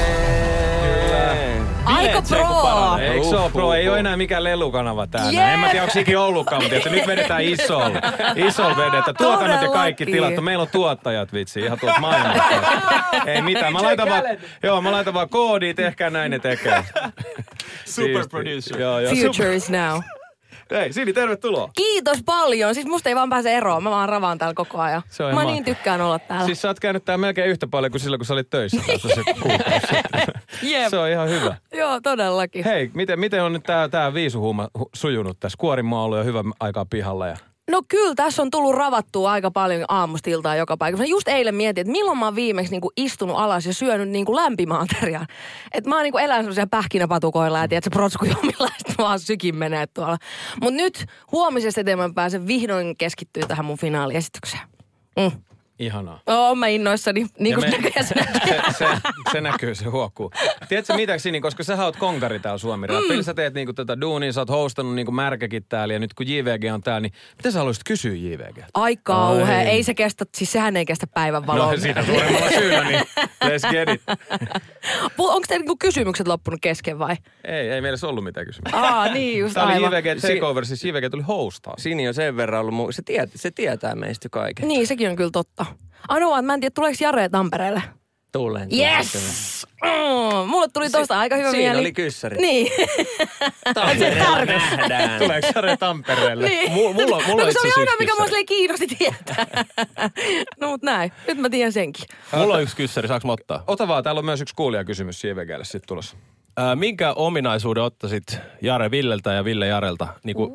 Aika 1.84 2.22
se, 2.24 2.36
kun 2.36 2.46
pro! 2.46 2.98
Eikö 3.00 3.28
se 3.28 3.36
ole, 3.36 3.50
bro? 3.50 3.72
Ei 3.74 3.88
ole 3.88 3.98
enää 3.98 4.16
mikään 4.16 4.44
lelukanava 4.44 5.06
täällä. 5.06 5.32
Jee! 5.32 5.52
En 5.52 5.60
mä 5.60 5.68
tiedä, 5.68 5.84
onko 5.84 6.00
ikinä 6.00 6.20
ollutkaan, 6.20 6.62
mutta 6.62 6.68
tiedätkö, 6.70 6.90
nyt 6.90 7.06
vedetään 7.06 7.42
isolla. 7.42 8.00
Isolla 8.36 8.76
vedetään. 8.76 9.16
Tuotannot 9.18 9.62
ja 9.62 9.68
kaikki 9.68 10.06
tilattu. 10.06 10.42
Meillä 10.42 10.62
on 10.62 10.68
tuottajat, 10.72 11.32
vitsi, 11.32 11.60
ihan 11.60 11.78
tuolta 11.78 12.00
maailmasta. 12.00 12.42
Ei 13.26 13.42
mitään. 13.42 13.72
Mä 13.72 13.82
laitan 13.82 14.08
vaan, 14.08 14.22
joo, 14.62 14.80
mä 14.80 14.92
laitan 14.92 15.14
vaan 15.14 15.28
koodit, 15.28 15.78
ehkä 15.78 16.10
näin 16.10 16.30
ne 16.30 16.38
tekee. 16.38 16.84
Super 17.84 18.28
producer. 18.30 18.80
Joo, 18.80 19.00
joo. 19.00 19.14
Super. 19.14 19.26
Future 19.26 19.56
is 19.56 19.70
now. 19.70 20.00
Hei, 20.70 20.92
Sini, 20.92 21.12
tervetuloa. 21.12 21.70
Kiitos 21.76 22.22
paljon. 22.26 22.74
Siis 22.74 22.86
musta 22.86 23.08
ei 23.08 23.14
vaan 23.14 23.30
pääse 23.30 23.52
eroon. 23.56 23.82
Mä 23.82 23.90
vaan 23.90 24.08
ravaan 24.08 24.38
täällä 24.38 24.54
koko 24.54 24.78
ajan. 24.80 25.02
Se 25.10 25.24
on 25.24 25.34
Mä 25.34 25.44
niin 25.44 25.64
tykkään 25.64 26.00
olla 26.00 26.18
täällä. 26.18 26.46
Siis 26.46 26.62
sä 26.62 26.68
oot 26.68 26.80
käynyt 26.80 27.04
tää 27.04 27.18
melkein 27.18 27.50
yhtä 27.50 27.66
paljon 27.66 27.90
kuin 27.90 28.00
silloin, 28.00 28.18
kun 28.18 28.26
sä 28.26 28.34
olit 28.34 28.50
töissä 28.50 28.82
tässä 28.86 29.08
se. 29.08 29.22
Jep. 30.70 30.90
Se 30.90 30.98
on 30.98 31.08
ihan 31.08 31.28
hyvä. 31.28 31.56
Joo, 31.72 32.00
todellakin. 32.00 32.64
Hei, 32.64 32.90
miten, 32.94 33.20
miten 33.20 33.42
on 33.42 33.52
nyt 33.52 33.62
tää, 33.62 33.88
tää 33.88 34.14
viisuhuuma 34.14 34.68
hu- 34.78 34.88
sujunut 34.94 35.40
tässä? 35.40 35.56
Kuorima 35.58 35.98
on 35.98 36.04
ollut 36.04 36.18
jo 36.18 36.24
hyvä 36.24 36.44
aikaa 36.60 36.84
pihalla 36.90 37.26
ja... 37.26 37.36
No 37.70 37.82
kyllä, 37.88 38.14
tässä 38.14 38.42
on 38.42 38.50
tullut 38.50 38.74
ravattua 38.74 39.32
aika 39.32 39.50
paljon 39.50 39.84
aamusta 39.88 40.30
iltaan 40.30 40.58
joka 40.58 40.76
paikassa. 40.76 41.02
Mä 41.02 41.08
just 41.08 41.28
eilen 41.28 41.54
mietin, 41.54 41.80
että 41.82 41.92
milloin 41.92 42.18
mä 42.18 42.24
oon 42.24 42.34
viimeksi 42.34 42.70
niinku 42.70 42.92
istunut 42.96 43.36
alas 43.38 43.66
ja 43.66 43.74
syönyt 43.74 44.08
niinku 44.08 44.36
lämpimaateriaa. 44.36 45.26
Että 45.72 45.90
mä 45.90 45.96
oon 45.96 46.02
niinku 46.02 46.18
elän 46.18 46.40
sellaisia 46.40 46.66
pähkinäpatukoilla 46.66 47.58
ja 47.58 47.68
tiedät, 47.68 47.84
se 47.84 47.90
protskujomilla, 47.90 48.68
että 48.80 48.94
vaan 48.98 49.20
sykin 49.20 49.56
menee 49.56 49.86
tuolla. 49.86 50.18
Mutta 50.62 50.76
nyt 50.76 51.06
huomisesta 51.32 51.80
eteenpäin 51.80 52.14
pääsen 52.14 52.46
vihdoin 52.46 52.96
keskittyä 52.96 53.46
tähän 53.48 53.64
mun 53.64 53.78
finaaliesitykseen. 53.78 54.62
Mm. 55.16 55.30
Ihanaa. 55.78 56.20
Oo, 56.26 56.54
mä 56.54 56.66
innoissani. 56.66 57.26
Niin 57.38 57.54
kuin 57.54 57.70
me- 57.70 57.70
näköjään 57.76 58.04
se 58.06 58.14
näkyy. 58.14 58.62
se, 58.72 58.72
se, 58.78 58.86
se, 59.32 59.40
näkyy, 59.40 59.74
se 59.74 59.84
huokuu. 59.84 60.30
Tiedätkö 60.68 60.94
mitä, 60.94 61.18
Sini, 61.18 61.40
koska 61.40 61.64
sä 61.64 61.84
oot 61.84 61.96
konkari 61.96 62.40
täällä 62.40 62.58
suomi 62.58 62.86
mm. 62.86 63.22
Sä 63.22 63.34
teet 63.34 63.54
niinku 63.54 63.72
tätä 63.72 64.00
duunia, 64.00 64.32
sä 64.32 64.40
oot 64.40 64.48
hostannut 64.50 64.94
niinku 64.94 65.12
märkäkin 65.12 65.64
täällä 65.68 65.94
ja 65.94 65.98
nyt 66.00 66.14
kun 66.14 66.28
JVG 66.28 66.64
on 66.74 66.82
täällä, 66.82 67.00
niin 67.00 67.12
mitä 67.36 67.50
sä 67.50 67.58
haluaisit 67.58 67.84
kysyä 67.84 68.14
JVG? 68.14 68.58
Ai 68.74 68.96
kauhea. 69.02 69.58
Ai. 69.58 69.66
Ei 69.66 69.82
se 69.82 69.94
kestä, 69.94 70.24
siis 70.36 70.52
sehän 70.52 70.76
ei 70.76 70.84
kestä 70.84 71.06
päivän 71.06 71.46
valoa. 71.46 71.72
No 71.72 71.78
siitä 71.78 72.04
suuremmalla 72.06 72.50
syyllä, 72.50 72.84
niin 72.84 73.00
let's 73.44 73.70
get 73.70 73.88
it. 73.88 74.02
Onko 75.18 75.44
teillä 75.48 75.62
niinku 75.62 75.76
kysymykset 75.76 76.28
loppunut 76.28 76.60
kesken 76.62 76.98
vai? 76.98 77.16
Ei, 77.44 77.70
ei 77.70 77.80
meillä 77.80 78.08
ollut 78.08 78.24
mitään 78.24 78.46
kysymyksiä. 78.46 78.80
Aa, 78.80 79.08
niin 79.08 79.38
just 79.38 79.54
Tämä 79.54 79.66
oli 79.66 79.74
aivan. 79.74 79.92
JVG 80.04 80.20
Takeover, 80.20 80.66
siis 80.66 80.84
JVG 80.84 81.10
tuli 81.10 81.22
hostaa. 81.22 81.74
Sini 81.78 82.08
on 82.08 82.14
sen 82.14 82.36
verran 82.36 82.60
ollut, 82.60 82.74
mu- 82.74 82.92
se, 82.92 83.02
tiet, 83.02 83.30
se 83.34 83.50
tietää 83.50 83.94
meistä 83.94 84.28
kaiken. 84.28 84.68
Niin, 84.68 84.86
sekin 84.86 85.10
on 85.10 85.16
kyllä 85.16 85.30
totta. 85.30 85.63
Että 86.10 86.42
mä 86.42 86.54
en 86.54 86.60
tiedä, 86.60 86.72
tuleeko 86.74 86.96
Jare 87.00 87.28
Tampereelle. 87.28 87.82
Tulen. 88.32 88.68
Yes! 88.72 89.66
Mm, 89.84 90.48
mulle 90.48 90.68
tuli 90.72 90.90
tosta 90.90 91.18
aika 91.18 91.36
hyvä 91.36 91.50
siinä 91.50 91.64
mieli. 91.70 91.80
oli 91.80 91.92
kyssäri. 91.92 92.36
Niin. 92.36 92.72
Tampereella 93.74 94.44
nähdään. 94.44 95.18
Tuleeko 95.18 95.48
Sare 95.54 95.76
Tampereelle? 95.76 96.48
niin. 96.48 96.72
Mulla, 96.72 96.92
mulla, 96.94 97.22
mulla 97.26 97.42
no, 97.42 97.46
on 97.46 97.52
se 97.52 97.58
oli 97.60 97.72
aina, 97.76 97.92
mikä 97.98 98.14
mua 98.14 98.24
kyssäri. 98.24 98.26
silleen 98.26 98.46
kiinnosti 98.46 98.86
tietää. 98.86 99.46
no 100.60 100.68
mut 100.68 100.82
näin. 100.82 101.12
Nyt 101.28 101.38
mä 101.38 101.50
tiedän 101.50 101.72
senkin. 101.72 102.04
Mulla 102.36 102.54
on 102.54 102.62
yksi 102.62 102.76
kyssäri, 102.76 103.08
saanko 103.08 103.26
mä 103.26 103.32
ottaa? 103.32 103.64
Ota 103.66 103.88
vaan, 103.88 104.04
täällä 104.04 104.18
on 104.18 104.24
myös 104.24 104.40
yksi 104.40 104.54
kuulijakysymys 104.54 105.24
JVGlle 105.24 105.64
sitten 105.64 105.88
tulossa. 105.88 106.16
Ää, 106.56 106.76
minkä 106.76 107.12
ominaisuuden 107.12 107.82
ottaisit 107.82 108.38
Jare 108.62 108.90
Villeltä 108.90 109.32
ja 109.32 109.44
Ville 109.44 109.66
Jarelta? 109.66 110.08
Niin 110.24 110.36
kuin, 110.36 110.52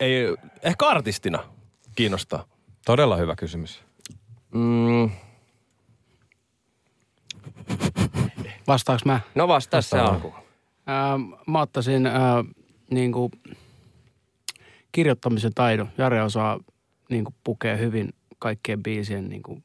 ei, 0.00 0.34
ehkä 0.62 0.86
artistina 0.86 1.38
kiinnostaa. 1.94 2.44
Todella 2.86 3.16
hyvä 3.16 3.36
kysymys. 3.36 3.82
Mm, 4.54 5.10
Vastaaks 8.66 9.04
mä? 9.04 9.20
no 9.34 9.48
vastaa 9.48 9.82
se 9.82 9.98
alkuun. 9.98 10.34
Mä 11.46 11.60
ottaisin 11.60 12.06
ää, 12.06 12.44
niin 12.90 13.12
kuin 13.12 13.32
kirjoittamisen 14.92 15.54
taidon. 15.54 15.88
Jare 15.98 16.22
osaa 16.22 16.60
niin 17.10 17.24
kuin 17.24 17.34
pukea 17.44 17.76
hyvin 17.76 18.14
kaikkien 18.38 18.82
biisien 18.82 19.28
niin 19.28 19.42
kuin 19.42 19.64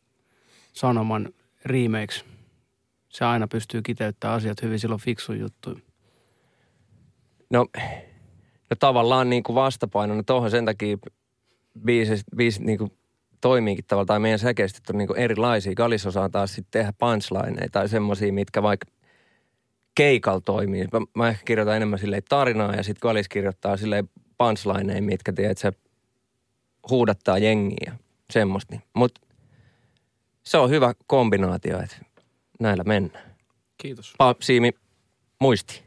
sanoman 0.74 1.30
riimeiksi. 1.66 2.26
Se 3.10 3.26
aina 3.26 3.48
pystyy 3.48 3.82
kiteyttämään 3.82 4.38
asiat 4.38 4.62
hyvin, 4.62 4.80
silloin 4.80 5.02
fiksu 5.02 5.34
juttu. 5.34 5.80
No, 7.50 7.66
no 8.70 8.76
tavallaan 8.80 9.30
niin 9.30 9.44
kuin 9.44 9.56
vastapainona 9.56 10.24
tuohon 10.24 10.52
sen 10.52 10.66
takia 10.66 10.98
biisit, 11.86 12.24
biisit 12.36 12.64
niin 12.64 12.78
kuin 12.78 12.92
toimiikin 13.42 13.86
tavallaan, 13.86 14.08
tai 14.08 14.20
meidän 14.20 14.40
säkeistit 14.40 14.90
on 14.90 14.98
niin 14.98 15.08
kuin 15.08 15.20
erilaisia. 15.20 15.76
Galis 15.76 16.06
osaa 16.06 16.30
taas 16.30 16.56
sitten 16.56 16.72
tehdä 16.72 16.94
punchlineja 17.00 17.70
tai 17.72 17.90
semmoisia, 17.90 18.34
mitkä 18.34 18.64
vaikka 18.64 18.88
keikalla 19.96 20.42
toimii. 20.42 20.88
Mä, 20.94 21.00
mä 21.16 21.30
ehkä 21.30 21.44
kirjoitan 21.46 21.76
enemmän 21.76 22.00
silleen 22.00 22.24
tarinaa 22.30 22.76
ja 22.76 22.84
sitten 22.84 23.00
Galis 23.02 23.30
kirjoittaa 23.30 23.78
silleen 23.78 24.10
punchlineja, 24.38 25.02
mitkä 25.02 25.34
tiedät, 25.34 25.58
se 25.58 25.72
huudattaa 26.90 27.38
jengiä 27.38 27.78
ja 27.86 27.94
semmoista. 28.34 28.74
Niin. 28.74 28.84
Mutta 28.94 29.22
se 30.44 30.58
on 30.58 30.70
hyvä 30.70 30.94
kombinaatio, 31.08 31.80
että 31.80 31.96
näillä 32.60 32.84
mennään. 32.84 33.36
Kiitos. 33.78 34.14
Pa, 34.18 34.36
Siimi, 34.42 34.72
muisti. 35.40 35.86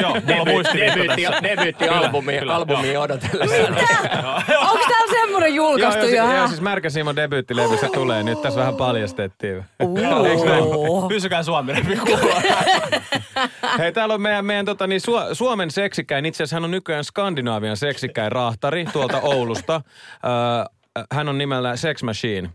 Joo, 0.00 0.20
mulla 0.20 0.42
on 0.42 0.48
muistiviikko 0.48 1.04
tässä. 1.06 1.42
Debyytti-albumi 1.42 2.38
albumi 2.50 2.96
odotellessa. 2.96 3.74
Joo, 5.46 5.66
julkaistu 5.66 6.06
joo, 6.06 6.14
jo? 6.16 6.26
siis, 6.26 6.38
joo, 6.38 6.48
siis 6.48 6.60
Märkä 6.60 6.90
Simon 6.90 7.16
debyyttilevy, 7.16 7.76
se 7.76 7.88
tulee 7.88 8.22
nyt. 8.22 8.42
Tässä 8.42 8.60
vähän 8.60 8.74
paljastettiin. 8.74 9.64
Pysykää 9.78 10.72
kuulua. 10.72 11.08
Hei, 13.78 13.92
täällä 13.92 14.14
on 14.14 14.22
meidän, 14.22 14.44
meidän 14.44 14.64
tota, 14.66 14.86
niin 14.86 15.00
Su- 15.00 15.34
Suomen 15.34 15.70
seksikkäin, 15.70 16.26
itse 16.26 16.42
asiassa 16.42 16.56
hän 16.56 16.64
on 16.64 16.70
nykyään 16.70 17.04
Skandinaavian 17.04 17.76
seksikkäin 17.76 18.32
rahtari 18.32 18.84
tuolta 18.92 19.20
Oulusta. 19.20 19.80
Öö, 20.24 21.02
hän 21.12 21.28
on 21.28 21.38
nimellä 21.38 21.76
Sex 21.76 22.02
Machine. 22.02 22.50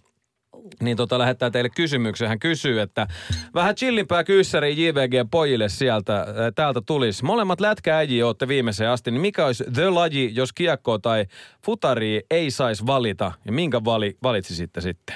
Niin 0.82 0.98
tota, 0.98 1.20
lähettää 1.20 1.50
teille 1.50 1.70
kysymyksen. 1.70 2.28
Hän 2.28 2.40
kysyy, 2.40 2.82
että 2.82 3.08
vähän 3.54 3.76
chillimpää 3.76 4.24
kyssäri 4.24 4.86
JVG 4.86 5.30
pojille 5.32 5.70
sieltä, 5.70 6.20
äh, 6.20 6.28
täältä 6.56 6.82
tulisi. 6.86 7.26
Molemmat 7.26 7.62
lätkääjiä 7.62 8.28
olette 8.28 8.48
viimeiseen 8.48 8.90
asti, 8.90 9.12
niin 9.12 9.22
mikä 9.22 9.46
olisi 9.46 9.64
the 9.74 9.90
laji, 9.90 10.32
jos 10.34 10.54
kiekkoa 10.54 11.00
tai 11.00 11.26
futaria 11.66 12.22
ei 12.32 12.52
saisi 12.52 12.86
valita? 12.86 13.32
Ja 13.46 13.52
minkä 13.52 13.82
vali, 13.86 14.18
valitsisitte 14.24 14.82
sitten? 14.82 15.16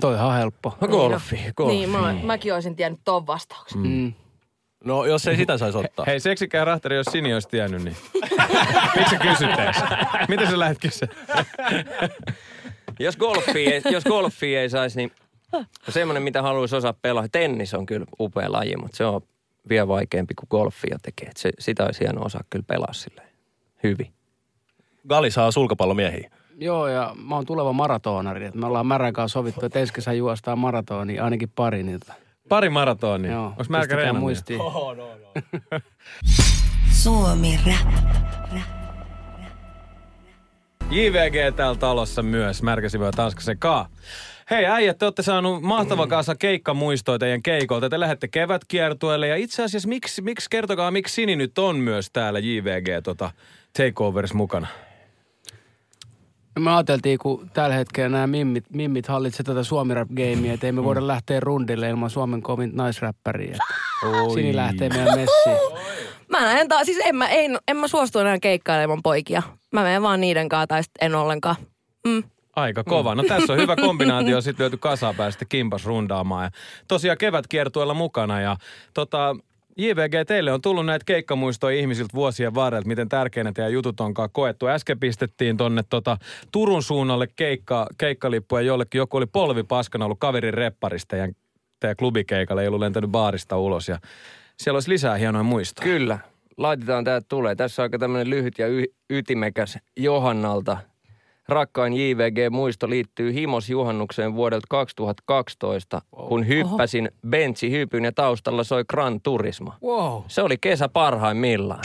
Toi 0.00 0.14
on 0.14 0.20
ihan 0.20 0.36
helppo. 0.36 0.76
No 0.80 0.88
golfi, 0.88 1.40
golfi. 1.56 1.74
Niin, 1.74 1.90
mä, 1.90 2.14
mäkin 2.22 2.54
olisin 2.54 2.76
tiennyt 2.76 3.00
ton 3.04 3.26
vastauksen. 3.26 3.80
Mm. 3.80 4.12
No 4.84 5.04
jos 5.04 5.26
ei 5.26 5.36
sitä 5.36 5.58
saisi 5.58 5.78
ottaa. 5.78 6.04
Hei, 6.06 6.20
seksikään 6.20 6.66
rahtari, 6.66 6.96
jos 6.96 7.06
Sini 7.06 7.34
olisi 7.34 7.48
tiennyt, 7.48 7.82
niin 7.84 7.96
miksi 8.96 9.10
sä 9.10 9.18
kysyt? 9.18 9.50
Miten 10.28 10.50
sä 10.50 10.58
lähdet 10.58 10.78
kysyä? 10.78 11.08
Jos 12.98 13.16
golfi 13.16 13.66
ei, 13.66 13.82
jos 13.90 14.04
golfi 14.04 14.56
ei 14.56 14.70
saisi, 14.70 14.96
niin 14.96 15.12
semmoinen, 15.88 16.22
mitä 16.22 16.42
haluaisi 16.42 16.76
osaa 16.76 16.92
pelaa. 17.02 17.26
Tennis 17.32 17.74
on 17.74 17.86
kyllä 17.86 18.06
upea 18.20 18.52
laji, 18.52 18.76
mutta 18.76 18.96
se 18.96 19.04
on 19.04 19.20
vielä 19.68 19.88
vaikeampi 19.88 20.34
kuin 20.34 20.46
golfia 20.50 20.98
tekee. 21.02 21.28
Et 21.28 21.36
se, 21.36 21.50
sitä 21.58 21.84
olisi 21.84 22.00
hieno 22.00 22.22
osaa 22.24 22.40
kyllä 22.50 22.64
pelaa 22.68 22.92
silleen 22.92 23.28
hyvin. 23.82 24.12
Gali 25.08 25.30
saa 25.30 25.50
sulkapallomiehiä. 25.50 26.30
Joo, 26.58 26.88
ja 26.88 27.16
mä 27.22 27.34
oon 27.34 27.46
tuleva 27.46 27.72
maratonari. 27.72 28.44
että 28.46 28.58
Me 28.58 28.66
ollaan 28.66 28.86
Märän 28.86 29.12
kanssa 29.12 29.32
sovittu, 29.38 29.66
että 29.66 29.78
ensi 29.78 29.92
kesä 29.92 30.12
juostaan 30.12 30.58
maratoni, 30.58 31.18
ainakin 31.18 31.48
pari 31.54 31.82
niitä. 31.82 32.14
Pari 32.48 32.68
maratonia. 32.70 33.32
Joo, 33.32 33.44
Onko 33.46 33.64
märkä 33.68 33.82
pistäkää 33.82 33.96
reenannut? 33.96 34.20
muistiin. 34.22 34.60
Suomi 36.92 37.60
Rap. 37.66 37.94
JVG 40.90 41.56
täällä 41.56 41.78
talossa 41.78 42.22
myös, 42.22 42.62
Märkäsivä 42.62 43.12
Tanskasen 43.12 43.58
kaa. 43.58 43.88
Hei 44.50 44.66
äijät, 44.66 44.98
te 44.98 45.04
olette 45.04 45.22
saanut 45.22 45.62
mahtava 45.62 46.06
kasa 46.06 46.34
keikkamuistoja 46.34 47.18
teidän 47.18 47.42
keikolta. 47.42 47.88
Te 47.88 48.00
lähdette 48.00 48.28
kevätkiertueelle 48.28 49.28
ja 49.28 49.36
itse 49.36 49.62
asiassa 49.62 49.88
miksi, 49.88 50.22
miksi 50.22 50.50
kertokaa, 50.50 50.90
miksi 50.90 51.14
Sini 51.14 51.36
nyt 51.36 51.58
on 51.58 51.76
myös 51.76 52.10
täällä 52.10 52.38
JVG 52.38 53.02
tota, 53.04 53.30
Takeovers 53.76 54.34
mukana? 54.34 54.66
Me 56.58 56.74
ajateltiin, 56.74 57.18
kun 57.18 57.50
tällä 57.52 57.74
hetkellä 57.74 58.08
nämä 58.08 58.26
mimmit, 58.26 58.64
mimmit 58.72 59.06
hallitsevat 59.06 59.46
tätä 59.46 59.62
suomi 59.62 59.94
rap 59.94 60.08
gamea 60.08 60.52
että 60.52 60.66
ei 60.66 60.72
me 60.72 60.84
voida 60.84 61.06
lähteä 61.06 61.40
rundille 61.40 61.88
ilman 61.88 62.10
Suomen 62.10 62.42
kovin 62.42 62.70
naisräppäriä. 62.74 63.56
Sini 64.34 64.56
lähtee 64.56 64.88
meidän 64.88 65.18
messiin. 65.18 65.56
Mä 66.28 66.40
näen 66.40 66.68
taas, 66.68 66.86
siis 66.86 66.98
en 67.04 67.16
mä, 67.16 67.28
en, 67.28 67.58
en 67.68 67.76
mä 67.76 67.88
suostu 67.88 68.18
enää 68.18 68.38
keikkailemaan 68.38 69.02
poikia. 69.02 69.42
Mä 69.72 69.82
menen 69.82 70.02
vaan 70.02 70.20
niiden 70.20 70.48
kanssa 70.48 70.66
tai 70.66 70.82
en 71.00 71.14
ollenkaan. 71.14 71.56
Mm. 72.06 72.22
Aika 72.56 72.84
kova. 72.84 73.14
No 73.14 73.22
tässä 73.22 73.52
on 73.52 73.58
hyvä 73.58 73.76
kombinaatio 73.76 74.40
sitten 74.40 74.64
löyty 74.64 74.76
kasaan 74.76 75.14
päästä 75.14 75.44
kimpas 75.44 75.86
rundaamaan. 75.86 76.44
Ja 76.44 76.50
tosiaan 76.88 77.18
kevätkiertueella 77.18 77.94
mukana 77.94 78.40
ja 78.40 78.56
tota, 78.94 79.36
JVG, 79.78 80.26
teille 80.26 80.52
on 80.52 80.62
tullut 80.62 80.86
näitä 80.86 81.04
keikkamuistoja 81.04 81.76
ihmisiltä 81.78 82.14
vuosien 82.14 82.54
varrella, 82.54 82.86
miten 82.86 83.08
tärkeänä 83.08 83.52
teidän 83.52 83.72
jutut 83.72 84.00
onkaan 84.00 84.28
koettu. 84.32 84.66
Äsken 84.66 85.00
pistettiin 85.00 85.56
tonne 85.56 85.82
tota, 85.90 86.16
Turun 86.52 86.82
suunnalle 86.82 87.26
keikka, 87.36 87.86
keikkalippuja 87.98 88.62
jollekin. 88.62 88.98
Joku 88.98 89.16
oli 89.16 89.26
polvi 89.26 89.62
paskana 89.62 90.04
ollut 90.04 90.20
kaverin 90.20 90.54
repparista 90.54 91.16
ja 91.16 91.28
teidän 91.80 91.96
klubikeikalle, 91.96 92.62
ei 92.62 92.68
ollut 92.68 92.80
lentänyt 92.80 93.10
baarista 93.10 93.58
ulos. 93.58 93.88
Ja 93.88 93.98
siellä 94.56 94.76
olisi 94.76 94.90
lisää 94.90 95.16
hienoja 95.16 95.42
muistoja. 95.42 95.84
Kyllä. 95.84 96.18
Laitetaan 96.56 97.04
tää 97.04 97.20
tulee. 97.28 97.54
Tässä 97.54 97.82
on 97.82 97.84
aika 97.84 97.98
tämmöinen 97.98 98.30
lyhyt 98.30 98.58
ja 98.58 98.66
y- 98.66 98.94
ytimekäs 99.10 99.78
Johannalta. 99.96 100.78
Rakkain 101.48 101.92
JVG-muisto 101.92 102.90
liittyy 102.90 103.34
Himos 103.34 103.70
juhannukseen 103.70 104.34
vuodelta 104.34 104.66
2012, 104.70 106.02
kun 106.28 106.46
hyppäsin 106.48 107.10
bensihypyn 107.28 108.04
ja 108.04 108.12
taustalla 108.12 108.64
soi 108.64 108.84
Gran 108.90 109.20
Turismo. 109.20 109.72
Wow. 109.82 110.22
Se 110.28 110.42
oli 110.42 110.56
kesä 110.60 110.88
parhaimmillaan. 110.88 111.84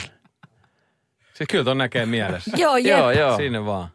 Siis 1.34 1.48
kyllä 1.52 1.64
ton 1.64 1.78
näkee 1.78 2.06
mielessä. 2.06 2.52
Joo, 2.64 2.78
jep. 2.78 2.98
Joo, 2.98 3.12
joo. 3.12 3.38
Sinne 3.38 3.66
vaan. 3.66 3.88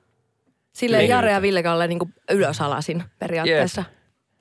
Silleen 0.72 1.00
Niin. 1.00 1.10
Jare 1.10 1.32
ja 1.32 1.42
Ville 1.42 1.62
Kalle 1.62 1.86
niin 1.86 2.14
ylösalasin 2.30 3.04
periaatteessa. 3.18 3.84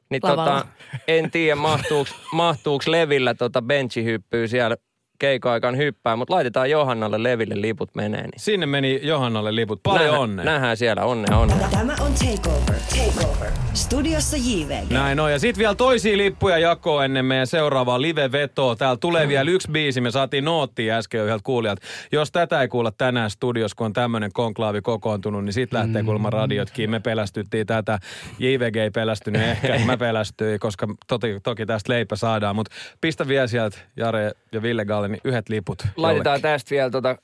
Niin 0.10 0.20
Lavalla. 0.24 0.52
tota, 0.52 0.68
en 1.08 1.32
tiedä 1.32 1.56
mahtuuks, 1.56 2.16
mahtuuks 2.32 2.88
Levillä 2.88 3.34
tota 3.34 3.62
benchihyppyä 3.62 4.48
siellä 4.48 4.78
keikoaikaan 5.20 5.78
hyppää, 5.78 6.16
mutta 6.16 6.34
laitetaan 6.34 6.70
Johannalle 6.70 7.24
Leville 7.24 7.62
liput 7.62 7.96
menee. 7.96 8.22
Niin 8.22 8.32
Sinne 8.38 8.66
meni 8.66 9.00
Johannalle 9.04 9.56
liput. 9.56 9.84
Paljon 9.84 10.06
Nähdään- 10.06 10.22
onnea. 10.22 10.46
Nähdään 10.46 10.78
siellä, 10.78 11.04
onnea, 11.04 11.38
onnea. 11.38 11.68
Tämä 11.72 11.94
on 12.00 12.12
Takeover. 12.14 12.76
Takeover. 12.90 13.52
Studiossa 13.74 14.38
JVG. 14.38 14.90
Näin 14.92 15.20
on. 15.20 15.32
Ja 15.32 15.40
sitten 15.40 15.60
vielä 15.60 15.76
toisia 15.76 16.18
lippuja 16.18 16.58
jakoon 16.58 17.06
ennen 17.06 17.26
meidän 17.26 17.48
seuraavaa 17.48 18.02
live-vetoa. 18.02 18.76
Täällä 18.76 18.98
tulee 18.98 19.28
vielä 19.28 19.52
yksi 19.52 19.72
biisi. 19.72 20.02
Me 20.02 20.12
saatiin 20.12 20.46
noottia 20.46 20.98
äsken 20.98 21.18
jo 21.20 21.26
yhdeltä 21.26 21.44
kuulijalta. 21.44 21.82
Jos 22.12 22.32
tätä 22.32 22.62
ei 22.62 22.68
kuulla 22.68 22.92
tänään 22.92 23.30
studios, 23.30 23.76
kun 23.76 23.86
on 23.86 23.94
tämmöinen 23.94 24.32
konklaavi 24.34 24.82
kokoontunut, 24.82 25.46
niin 25.46 25.54
sit 25.54 25.74
lähtee 25.74 26.04
kuulemma 26.04 26.30
radiotkin. 26.30 26.90
Me 26.90 27.00
pelästyttiin 27.00 27.68
tätä. 27.68 28.00
JVG 28.40 28.76
ei 28.76 28.92
pelästynyt 28.92 29.42
ehkä. 29.42 29.80
Mä 29.86 29.98
pelästyin, 29.98 30.60
koska 30.60 30.88
toki, 31.08 31.40
toki 31.44 31.66
tästä 31.66 31.94
leipä 31.94 32.16
saadaan. 32.16 32.56
Mutta 32.56 32.72
pistä 33.02 33.28
vielä 33.28 33.48
sieltä 33.48 33.78
Jare 33.98 34.32
ja 34.52 34.62
Ville 34.62 34.86
Galle, 35.06 35.18
niin 35.18 35.22
yhdet 35.24 35.50
liput. 35.50 35.88
Laitetaan 35.96 36.34
jollekin. 36.34 36.42
tästä 36.42 36.72
vielä 36.72 36.90
tota, 36.90 37.18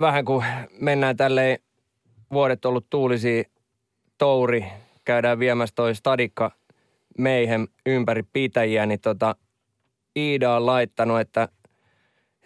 vähän 0.00 0.24
kun 0.24 0.44
mennään 0.80 1.16
tälleen 1.16 1.58
vuodet 2.32 2.64
ollut 2.64 2.86
tuulisia 2.90 3.42
touri, 4.18 4.64
käydään 5.04 5.38
viemässä 5.38 5.74
toi 5.74 5.94
stadikka 5.94 6.50
meihem 7.18 7.66
ympäri 7.86 8.22
pitäjiä, 8.32 8.86
niin 8.86 9.00
tota, 9.00 9.36
Iida 10.16 10.56
on 10.56 10.66
laittanut, 10.66 11.20
että 11.20 11.48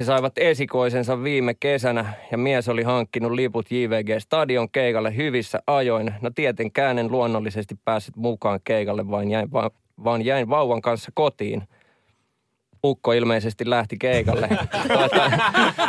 he 0.00 0.04
saivat 0.04 0.38
esikoisensa 0.38 1.22
viime 1.22 1.54
kesänä 1.60 2.12
ja 2.32 2.38
mies 2.38 2.68
oli 2.68 2.82
hankkinut 2.82 3.32
liput 3.32 3.70
JVG 3.70 4.08
Stadion 4.18 4.70
keikalle 4.70 5.16
hyvissä 5.16 5.58
ajoin. 5.66 6.14
No 6.20 6.30
tietenkään 6.34 6.98
en 6.98 7.10
luonnollisesti 7.10 7.74
päässyt 7.84 8.16
mukaan 8.16 8.60
keikalle, 8.64 9.10
vaan 9.10 9.30
jäin, 9.30 9.52
va- 9.52 9.70
vaan 10.04 10.24
jäin 10.24 10.48
vauvan 10.48 10.80
kanssa 10.82 11.10
kotiin. 11.14 11.62
Ukko 12.84 13.12
ilmeisesti 13.12 13.70
lähti 13.70 13.96
keikalle. 13.98 14.48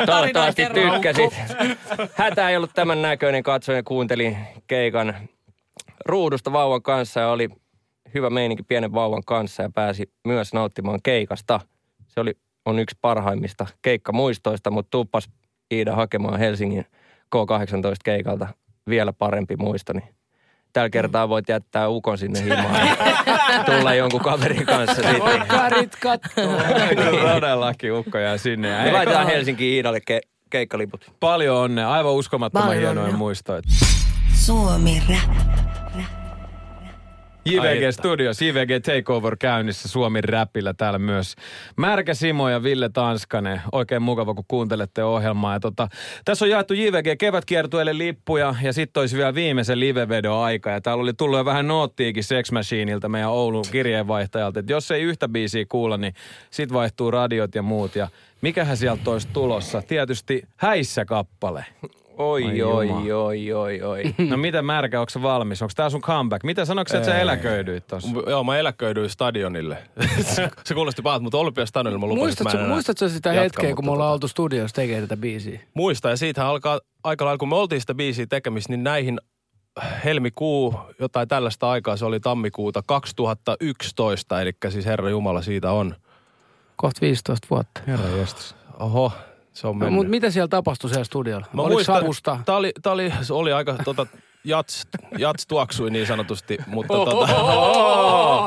Toivottavasti- 0.05 0.61
tykkäsit. 0.73 1.33
Hätä 2.15 2.49
ei 2.49 2.57
ollut 2.57 2.71
tämän 2.73 3.01
näköinen. 3.01 3.43
Katsoin 3.43 3.75
ja 3.75 3.83
kuuntelin 3.83 4.37
keikan 4.67 5.15
ruudusta 6.05 6.53
vauvan 6.53 6.81
kanssa 6.81 7.19
ja 7.19 7.29
oli 7.29 7.49
hyvä 8.13 8.29
meininki 8.29 8.63
pienen 8.63 8.93
vauvan 8.93 9.23
kanssa 9.25 9.63
ja 9.63 9.69
pääsi 9.75 10.11
myös 10.27 10.53
nauttimaan 10.53 10.99
keikasta. 11.03 11.59
Se 12.07 12.19
oli, 12.19 12.33
on 12.65 12.79
yksi 12.79 12.97
parhaimmista 13.01 13.67
keikkamuistoista, 13.81 14.71
mutta 14.71 14.89
tuppas 14.91 15.29
Iida 15.73 15.95
hakemaan 15.95 16.39
Helsingin 16.39 16.85
K18-keikalta 17.35 18.47
vielä 18.89 19.13
parempi 19.13 19.55
muisto, 19.55 19.93
niin 19.93 20.15
tällä 20.73 20.89
kertaa 20.89 21.29
voit 21.29 21.49
jättää 21.49 21.89
ukon 21.89 22.17
sinne 22.17 22.43
himaan 22.43 22.87
ja 22.87 22.95
tulla 23.65 23.93
jonkun 23.93 24.21
kaverin 24.21 24.65
kanssa 24.65 24.95
sitten. 24.95 25.47
Karit 25.47 25.95
kattoo. 25.95 26.57
Todellakin 27.33 27.93
ukko 27.93 28.17
jää 28.17 28.37
sinne. 28.37 28.67
Ja 28.69 28.77
Me 28.77 28.85
ei- 28.85 28.93
laitetaan 28.93 29.27
Helsinkiin 29.27 29.73
Iidalle 29.75 29.99
ke- 30.11 30.29
keikkaliput. 30.49 31.11
Paljon 31.19 31.57
onnea. 31.57 31.91
Aivan 31.91 32.13
uskomattoman 32.13 32.67
Paljon 32.67 32.81
hienoja 32.83 33.13
muistoja. 33.17 33.61
Suomi 34.33 35.03
Rap. 35.09 35.35
JVG. 37.45 37.91
Studios, 37.91 38.41
JVG 38.41 38.83
Takeover 38.83 39.35
käynnissä 39.39 39.89
Suomi 39.89 40.21
Räpillä 40.21 40.73
täällä 40.73 40.99
myös. 40.99 41.35
Märkä 41.77 42.13
Simo 42.13 42.49
ja 42.49 42.63
Ville 42.63 42.89
Tanskanen. 42.89 43.61
Oikein 43.71 44.01
mukava, 44.01 44.33
kun 44.33 44.45
kuuntelette 44.47 45.03
ohjelmaa. 45.03 45.53
Ja 45.53 45.59
tota, 45.59 45.87
tässä 46.25 46.45
on 46.45 46.49
jaettu 46.49 46.73
JVG 46.73 47.17
kevätkiertueelle 47.17 47.97
lippuja 47.97 48.55
ja 48.61 48.73
sitten 48.73 49.01
olisi 49.01 49.17
vielä 49.17 49.35
viimeisen 49.35 49.79
livevedon 49.79 50.37
aika. 50.37 50.69
Ja 50.69 50.81
täällä 50.81 51.01
oli 51.01 51.13
tullut 51.13 51.37
jo 51.37 51.45
vähän 51.45 51.67
noottiikin 51.67 52.23
Sex 52.23 52.51
Machineilta 52.51 53.09
meidän 53.09 53.29
Oulun 53.29 53.65
kirjeenvaihtajalta. 53.71 54.59
Että 54.59 54.71
jos 54.71 54.91
ei 54.91 55.01
yhtä 55.01 55.27
biisiä 55.29 55.65
kuulla, 55.69 55.97
niin 55.97 56.13
sit 56.51 56.73
vaihtuu 56.73 57.11
radiot 57.11 57.55
ja 57.55 57.61
muut. 57.61 57.95
Ja 57.95 58.07
mikähän 58.41 58.77
sieltä 58.77 59.11
olisi 59.11 59.27
tulossa? 59.33 59.81
Tietysti 59.81 60.43
Häissä 60.55 61.05
kappale. 61.05 61.65
Oi, 62.21 62.45
Ai 62.45 62.61
oi, 62.61 63.11
oi, 63.11 63.53
oi, 63.53 63.81
oi. 63.81 64.03
No 64.29 64.37
mitä 64.37 64.61
Märkä, 64.61 64.99
onko 64.99 65.09
se 65.09 65.21
valmis? 65.21 65.61
Onko 65.61 65.71
tää 65.75 65.89
sun 65.89 66.01
comeback? 66.01 66.43
Mitä 66.43 66.65
sanoiko 66.65 66.95
että 66.97 67.05
sä 67.05 67.19
eläköidyit 67.19 67.87
tossa? 67.87 68.09
M- 68.09 68.29
Joo, 68.29 68.43
mä 68.43 68.57
eläköidyin 68.57 69.09
stadionille. 69.09 69.77
se 70.65 70.73
kuulosti 70.73 71.01
pahalta, 71.01 71.23
mutta 71.23 71.37
Olympiastadionille 71.37 71.99
mä 71.99 72.07
lupasin, 72.07 72.31
että 72.31 72.43
mä 72.43 72.49
Muistatko, 72.49 72.73
muistatko 72.73 73.07
sitä 73.09 73.31
hetkeä, 73.31 73.75
kun 73.75 73.85
me 73.85 73.91
ollaan 73.91 74.09
tota- 74.09 74.13
oltu 74.13 74.27
studiossa 74.27 74.75
tekemään 74.75 75.03
tätä 75.07 75.21
biisiä? 75.21 75.59
Muista, 75.73 76.09
ja 76.09 76.17
siitähän 76.17 76.49
alkaa 76.49 76.79
aika 77.03 77.25
lailla, 77.25 77.37
kun 77.37 77.49
me 77.49 77.55
oltiin 77.55 77.81
sitä 77.81 77.93
biisiä 77.95 78.25
tekemistä, 78.27 78.73
niin 78.73 78.83
näihin 78.83 79.19
helmikuu, 80.05 80.79
jotain 80.99 81.27
tällaista 81.27 81.69
aikaa, 81.71 81.97
se 81.97 82.05
oli 82.05 82.19
tammikuuta 82.19 82.83
2011, 82.85 84.41
eli 84.41 84.51
siis 84.69 84.85
Herra 84.85 85.09
Jumala 85.09 85.41
siitä 85.41 85.71
on. 85.71 85.95
Kohta 86.75 87.01
15 87.01 87.47
vuotta. 87.49 87.81
Herra 87.87 88.07
jestas. 88.17 88.55
Oho, 88.79 89.11
se 89.53 89.67
on 89.67 89.73
No, 89.75 89.79
mennyt. 89.79 89.93
mutta 89.95 90.09
mitä 90.09 90.29
siellä 90.31 90.47
tapahtui 90.47 90.89
siellä 90.89 91.03
studiolla? 91.03 91.45
Mä 91.53 91.61
Oliko 91.61 91.73
muistan, 91.75 91.99
savusta? 92.01 92.39
Tää 92.45 92.55
oli, 92.55 92.71
tää 92.81 92.93
oli, 92.93 93.13
se 93.21 93.33
oli 93.33 93.53
aika 93.53 93.75
tota, 93.85 94.07
jats, 94.43 94.83
jats 95.17 95.47
tuoksui 95.47 95.91
niin 95.91 96.07
sanotusti, 96.07 96.57
mutta 96.67 96.93
tota, 96.93 97.27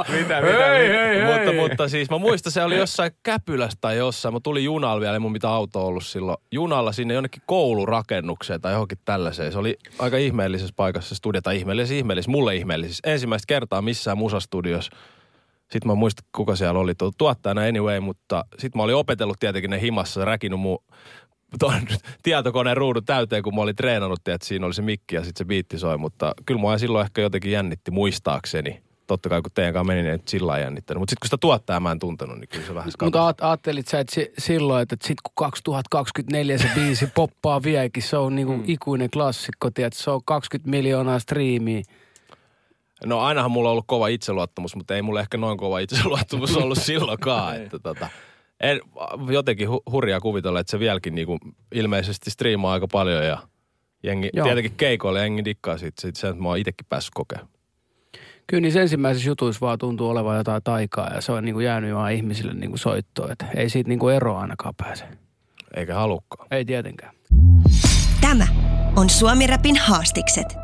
Mitä, 0.09 0.41
Hei, 0.41 0.89
hei, 0.89 1.19
hei. 1.23 1.25
mutta, 1.25 1.53
mutta 1.53 1.89
siis 1.89 2.11
mä 2.11 2.19
muistan, 2.19 2.53
se 2.53 2.65
oli 2.65 2.77
jossain 2.79 3.13
Käpylässä 3.23 3.79
tai 3.81 3.97
jossain. 3.97 4.35
Mä 4.35 4.41
tulin 4.43 4.65
junalla 4.65 5.01
vielä, 5.01 5.13
ei 5.13 5.19
mun 5.19 5.33
mitään 5.33 5.55
auto 5.55 5.87
ollut 5.87 6.07
silloin. 6.07 6.37
Junalla 6.53 6.93
sinne 6.93 7.15
jonnekin 7.15 7.43
koulurakennukseen 7.47 8.61
tai 8.61 8.73
johonkin 8.73 8.99
tällaiseen. 9.05 9.53
Se 9.53 9.59
oli 9.59 9.77
aika 9.99 10.17
ihmeellisessä 10.17 10.75
paikassa 10.77 11.09
se 11.09 11.15
studio, 11.15 11.41
tai 11.43 11.57
ihmeellisessä, 11.57 11.95
ihmeellisessä, 11.95 12.31
mulle 12.31 12.57
ihmeellisessä. 12.57 13.11
Ensimmäistä 13.11 13.47
kertaa 13.47 13.83
missään 13.83 14.19
musastudiossa. 14.19 14.93
Sitten 15.75 15.89
mä 15.91 15.95
muistan, 15.95 16.25
kuka 16.37 16.57
siellä 16.57 16.81
oli 16.81 16.95
tuo 16.95 17.11
tuottajana 17.19 17.61
anyway, 17.61 18.01
mutta 18.01 18.45
sitten 18.59 18.79
mä 18.79 18.83
olin 18.83 18.95
opetellut 18.95 19.41
tietenkin 19.41 19.71
ne 19.71 19.81
himassa, 19.81 20.25
räkinyt 20.25 20.61
mun 20.61 20.79
ton 21.59 21.73
tietokoneen 22.23 22.77
ruudun 22.77 23.05
täyteen, 23.05 23.43
kun 23.43 23.55
mä 23.55 23.61
olin 23.61 23.77
treenannut, 23.77 24.29
että 24.29 24.47
siinä 24.47 24.67
oli 24.67 24.75
se 24.75 24.83
mikki 24.83 25.15
ja 25.15 25.25
sitten 25.25 25.39
se 25.39 25.45
biitti 25.45 25.79
soi, 25.79 25.99
mutta 25.99 26.35
kyllä 26.47 26.61
mua 26.61 26.79
silloin 26.79 27.05
ehkä 27.05 27.21
jotenkin 27.23 27.53
jännitti 27.53 27.91
muistaakseni. 27.91 28.83
Totta 29.07 29.29
kai 29.29 29.43
kun 29.43 29.51
teidän 29.55 29.73
kanssa 29.75 29.87
menin, 29.95 30.07
että 30.13 30.31
sillä 30.31 30.47
lailla 30.47 30.65
jännittänyt. 30.65 30.99
Mutta 31.01 31.11
sitten 31.11 31.21
kun 31.21 31.27
sitä 31.29 31.37
tuottajaa 31.41 31.81
mä 31.81 31.93
en 31.93 31.99
tuntenut, 31.99 32.39
niin 32.39 32.49
kyllä 32.49 32.67
se 32.67 32.75
vähän 32.75 32.91
skapasi. 32.93 33.19
Mutta 33.29 33.47
ajattelit 33.49 33.89
sä, 33.89 34.01
että 34.01 34.15
si- 34.15 34.33
silloin, 34.39 34.83
että 34.83 34.97
sit 35.03 35.21
kun 35.21 35.33
2024 35.35 36.59
se 36.59 36.69
biisi 36.75 37.07
poppaa 37.15 37.63
vieläkin, 37.69 38.03
se 38.03 38.17
on 38.17 38.35
niinku 38.35 38.57
Mm. 38.57 38.63
ikuinen 38.67 39.11
klassikko, 39.11 39.71
tiedät, 39.71 39.93
se 39.93 40.11
on 40.11 40.21
20 40.25 40.71
miljoonaa 40.71 41.19
striimiä. 41.19 41.83
No 43.05 43.21
ainahan 43.21 43.51
mulla 43.51 43.69
on 43.69 43.73
ollut 43.73 43.85
kova 43.89 44.09
itseluottamus, 44.09 44.77
mutta 44.77 44.95
ei 44.95 45.03
mulla 45.03 45.21
ehkä 45.21 45.37
noin 45.37 45.59
kova 45.59 45.79
itseluottamus 45.79 46.57
ollut 46.63 46.79
silloinkaan. 46.79 47.57
että 47.57 47.79
tota, 47.79 48.09
en, 48.61 48.81
jotenkin 49.31 49.69
hu- 49.69 49.83
hurjaa 49.91 50.21
kuvitella, 50.21 50.61
että 50.61 50.71
se 50.71 50.79
vieläkin 50.79 51.15
niinku 51.15 51.39
ilmeisesti 51.75 52.31
striimaa 52.31 52.73
aika 52.73 52.87
paljon 52.93 53.27
ja 53.27 53.39
Jengi, 54.03 54.31
Joo. 54.33 54.45
tietenkin 54.45 54.75
keikoille 54.77 55.21
jengi 55.21 55.45
dikkaa 55.45 55.79
siitä, 55.79 56.03
siitä 56.03 56.21
se, 56.21 56.29
että 56.29 56.43
mä 56.43 56.49
oon 56.49 56.59
itsekin 56.59 56.87
päässyt 56.89 57.15
kokemaan. 57.15 57.49
Kyllä 58.47 58.61
niissä 58.61 58.81
ensimmäisissä 58.81 59.29
jutuissa 59.29 59.61
vaan 59.61 59.79
tuntuu 59.79 60.09
olevan 60.09 60.37
jotain 60.37 60.63
taikaa 60.63 61.11
ja 61.15 61.21
se 61.21 61.33
on 61.33 61.45
niin 61.45 61.55
kuin 61.55 61.67
jäänyt 61.67 61.95
vaan 61.95 62.13
ihmisille 62.13 62.55
niin 62.55 62.71
kuin 62.71 62.79
soittoon. 62.79 63.33
Että 63.33 63.47
ei 63.57 63.69
siitä 63.69 63.89
niin 63.89 63.99
kuin 63.99 64.15
eroa 64.15 64.41
ainakaan 64.41 64.75
pääse. 64.77 65.05
Eikä 65.77 65.95
halukkaan. 65.95 66.49
Ei 66.51 66.65
tietenkään. 66.65 67.15
Tämä 68.21 68.47
on 68.97 69.11
Suomi 69.11 69.47
Rapin 69.47 69.77
haastikset. 69.77 70.64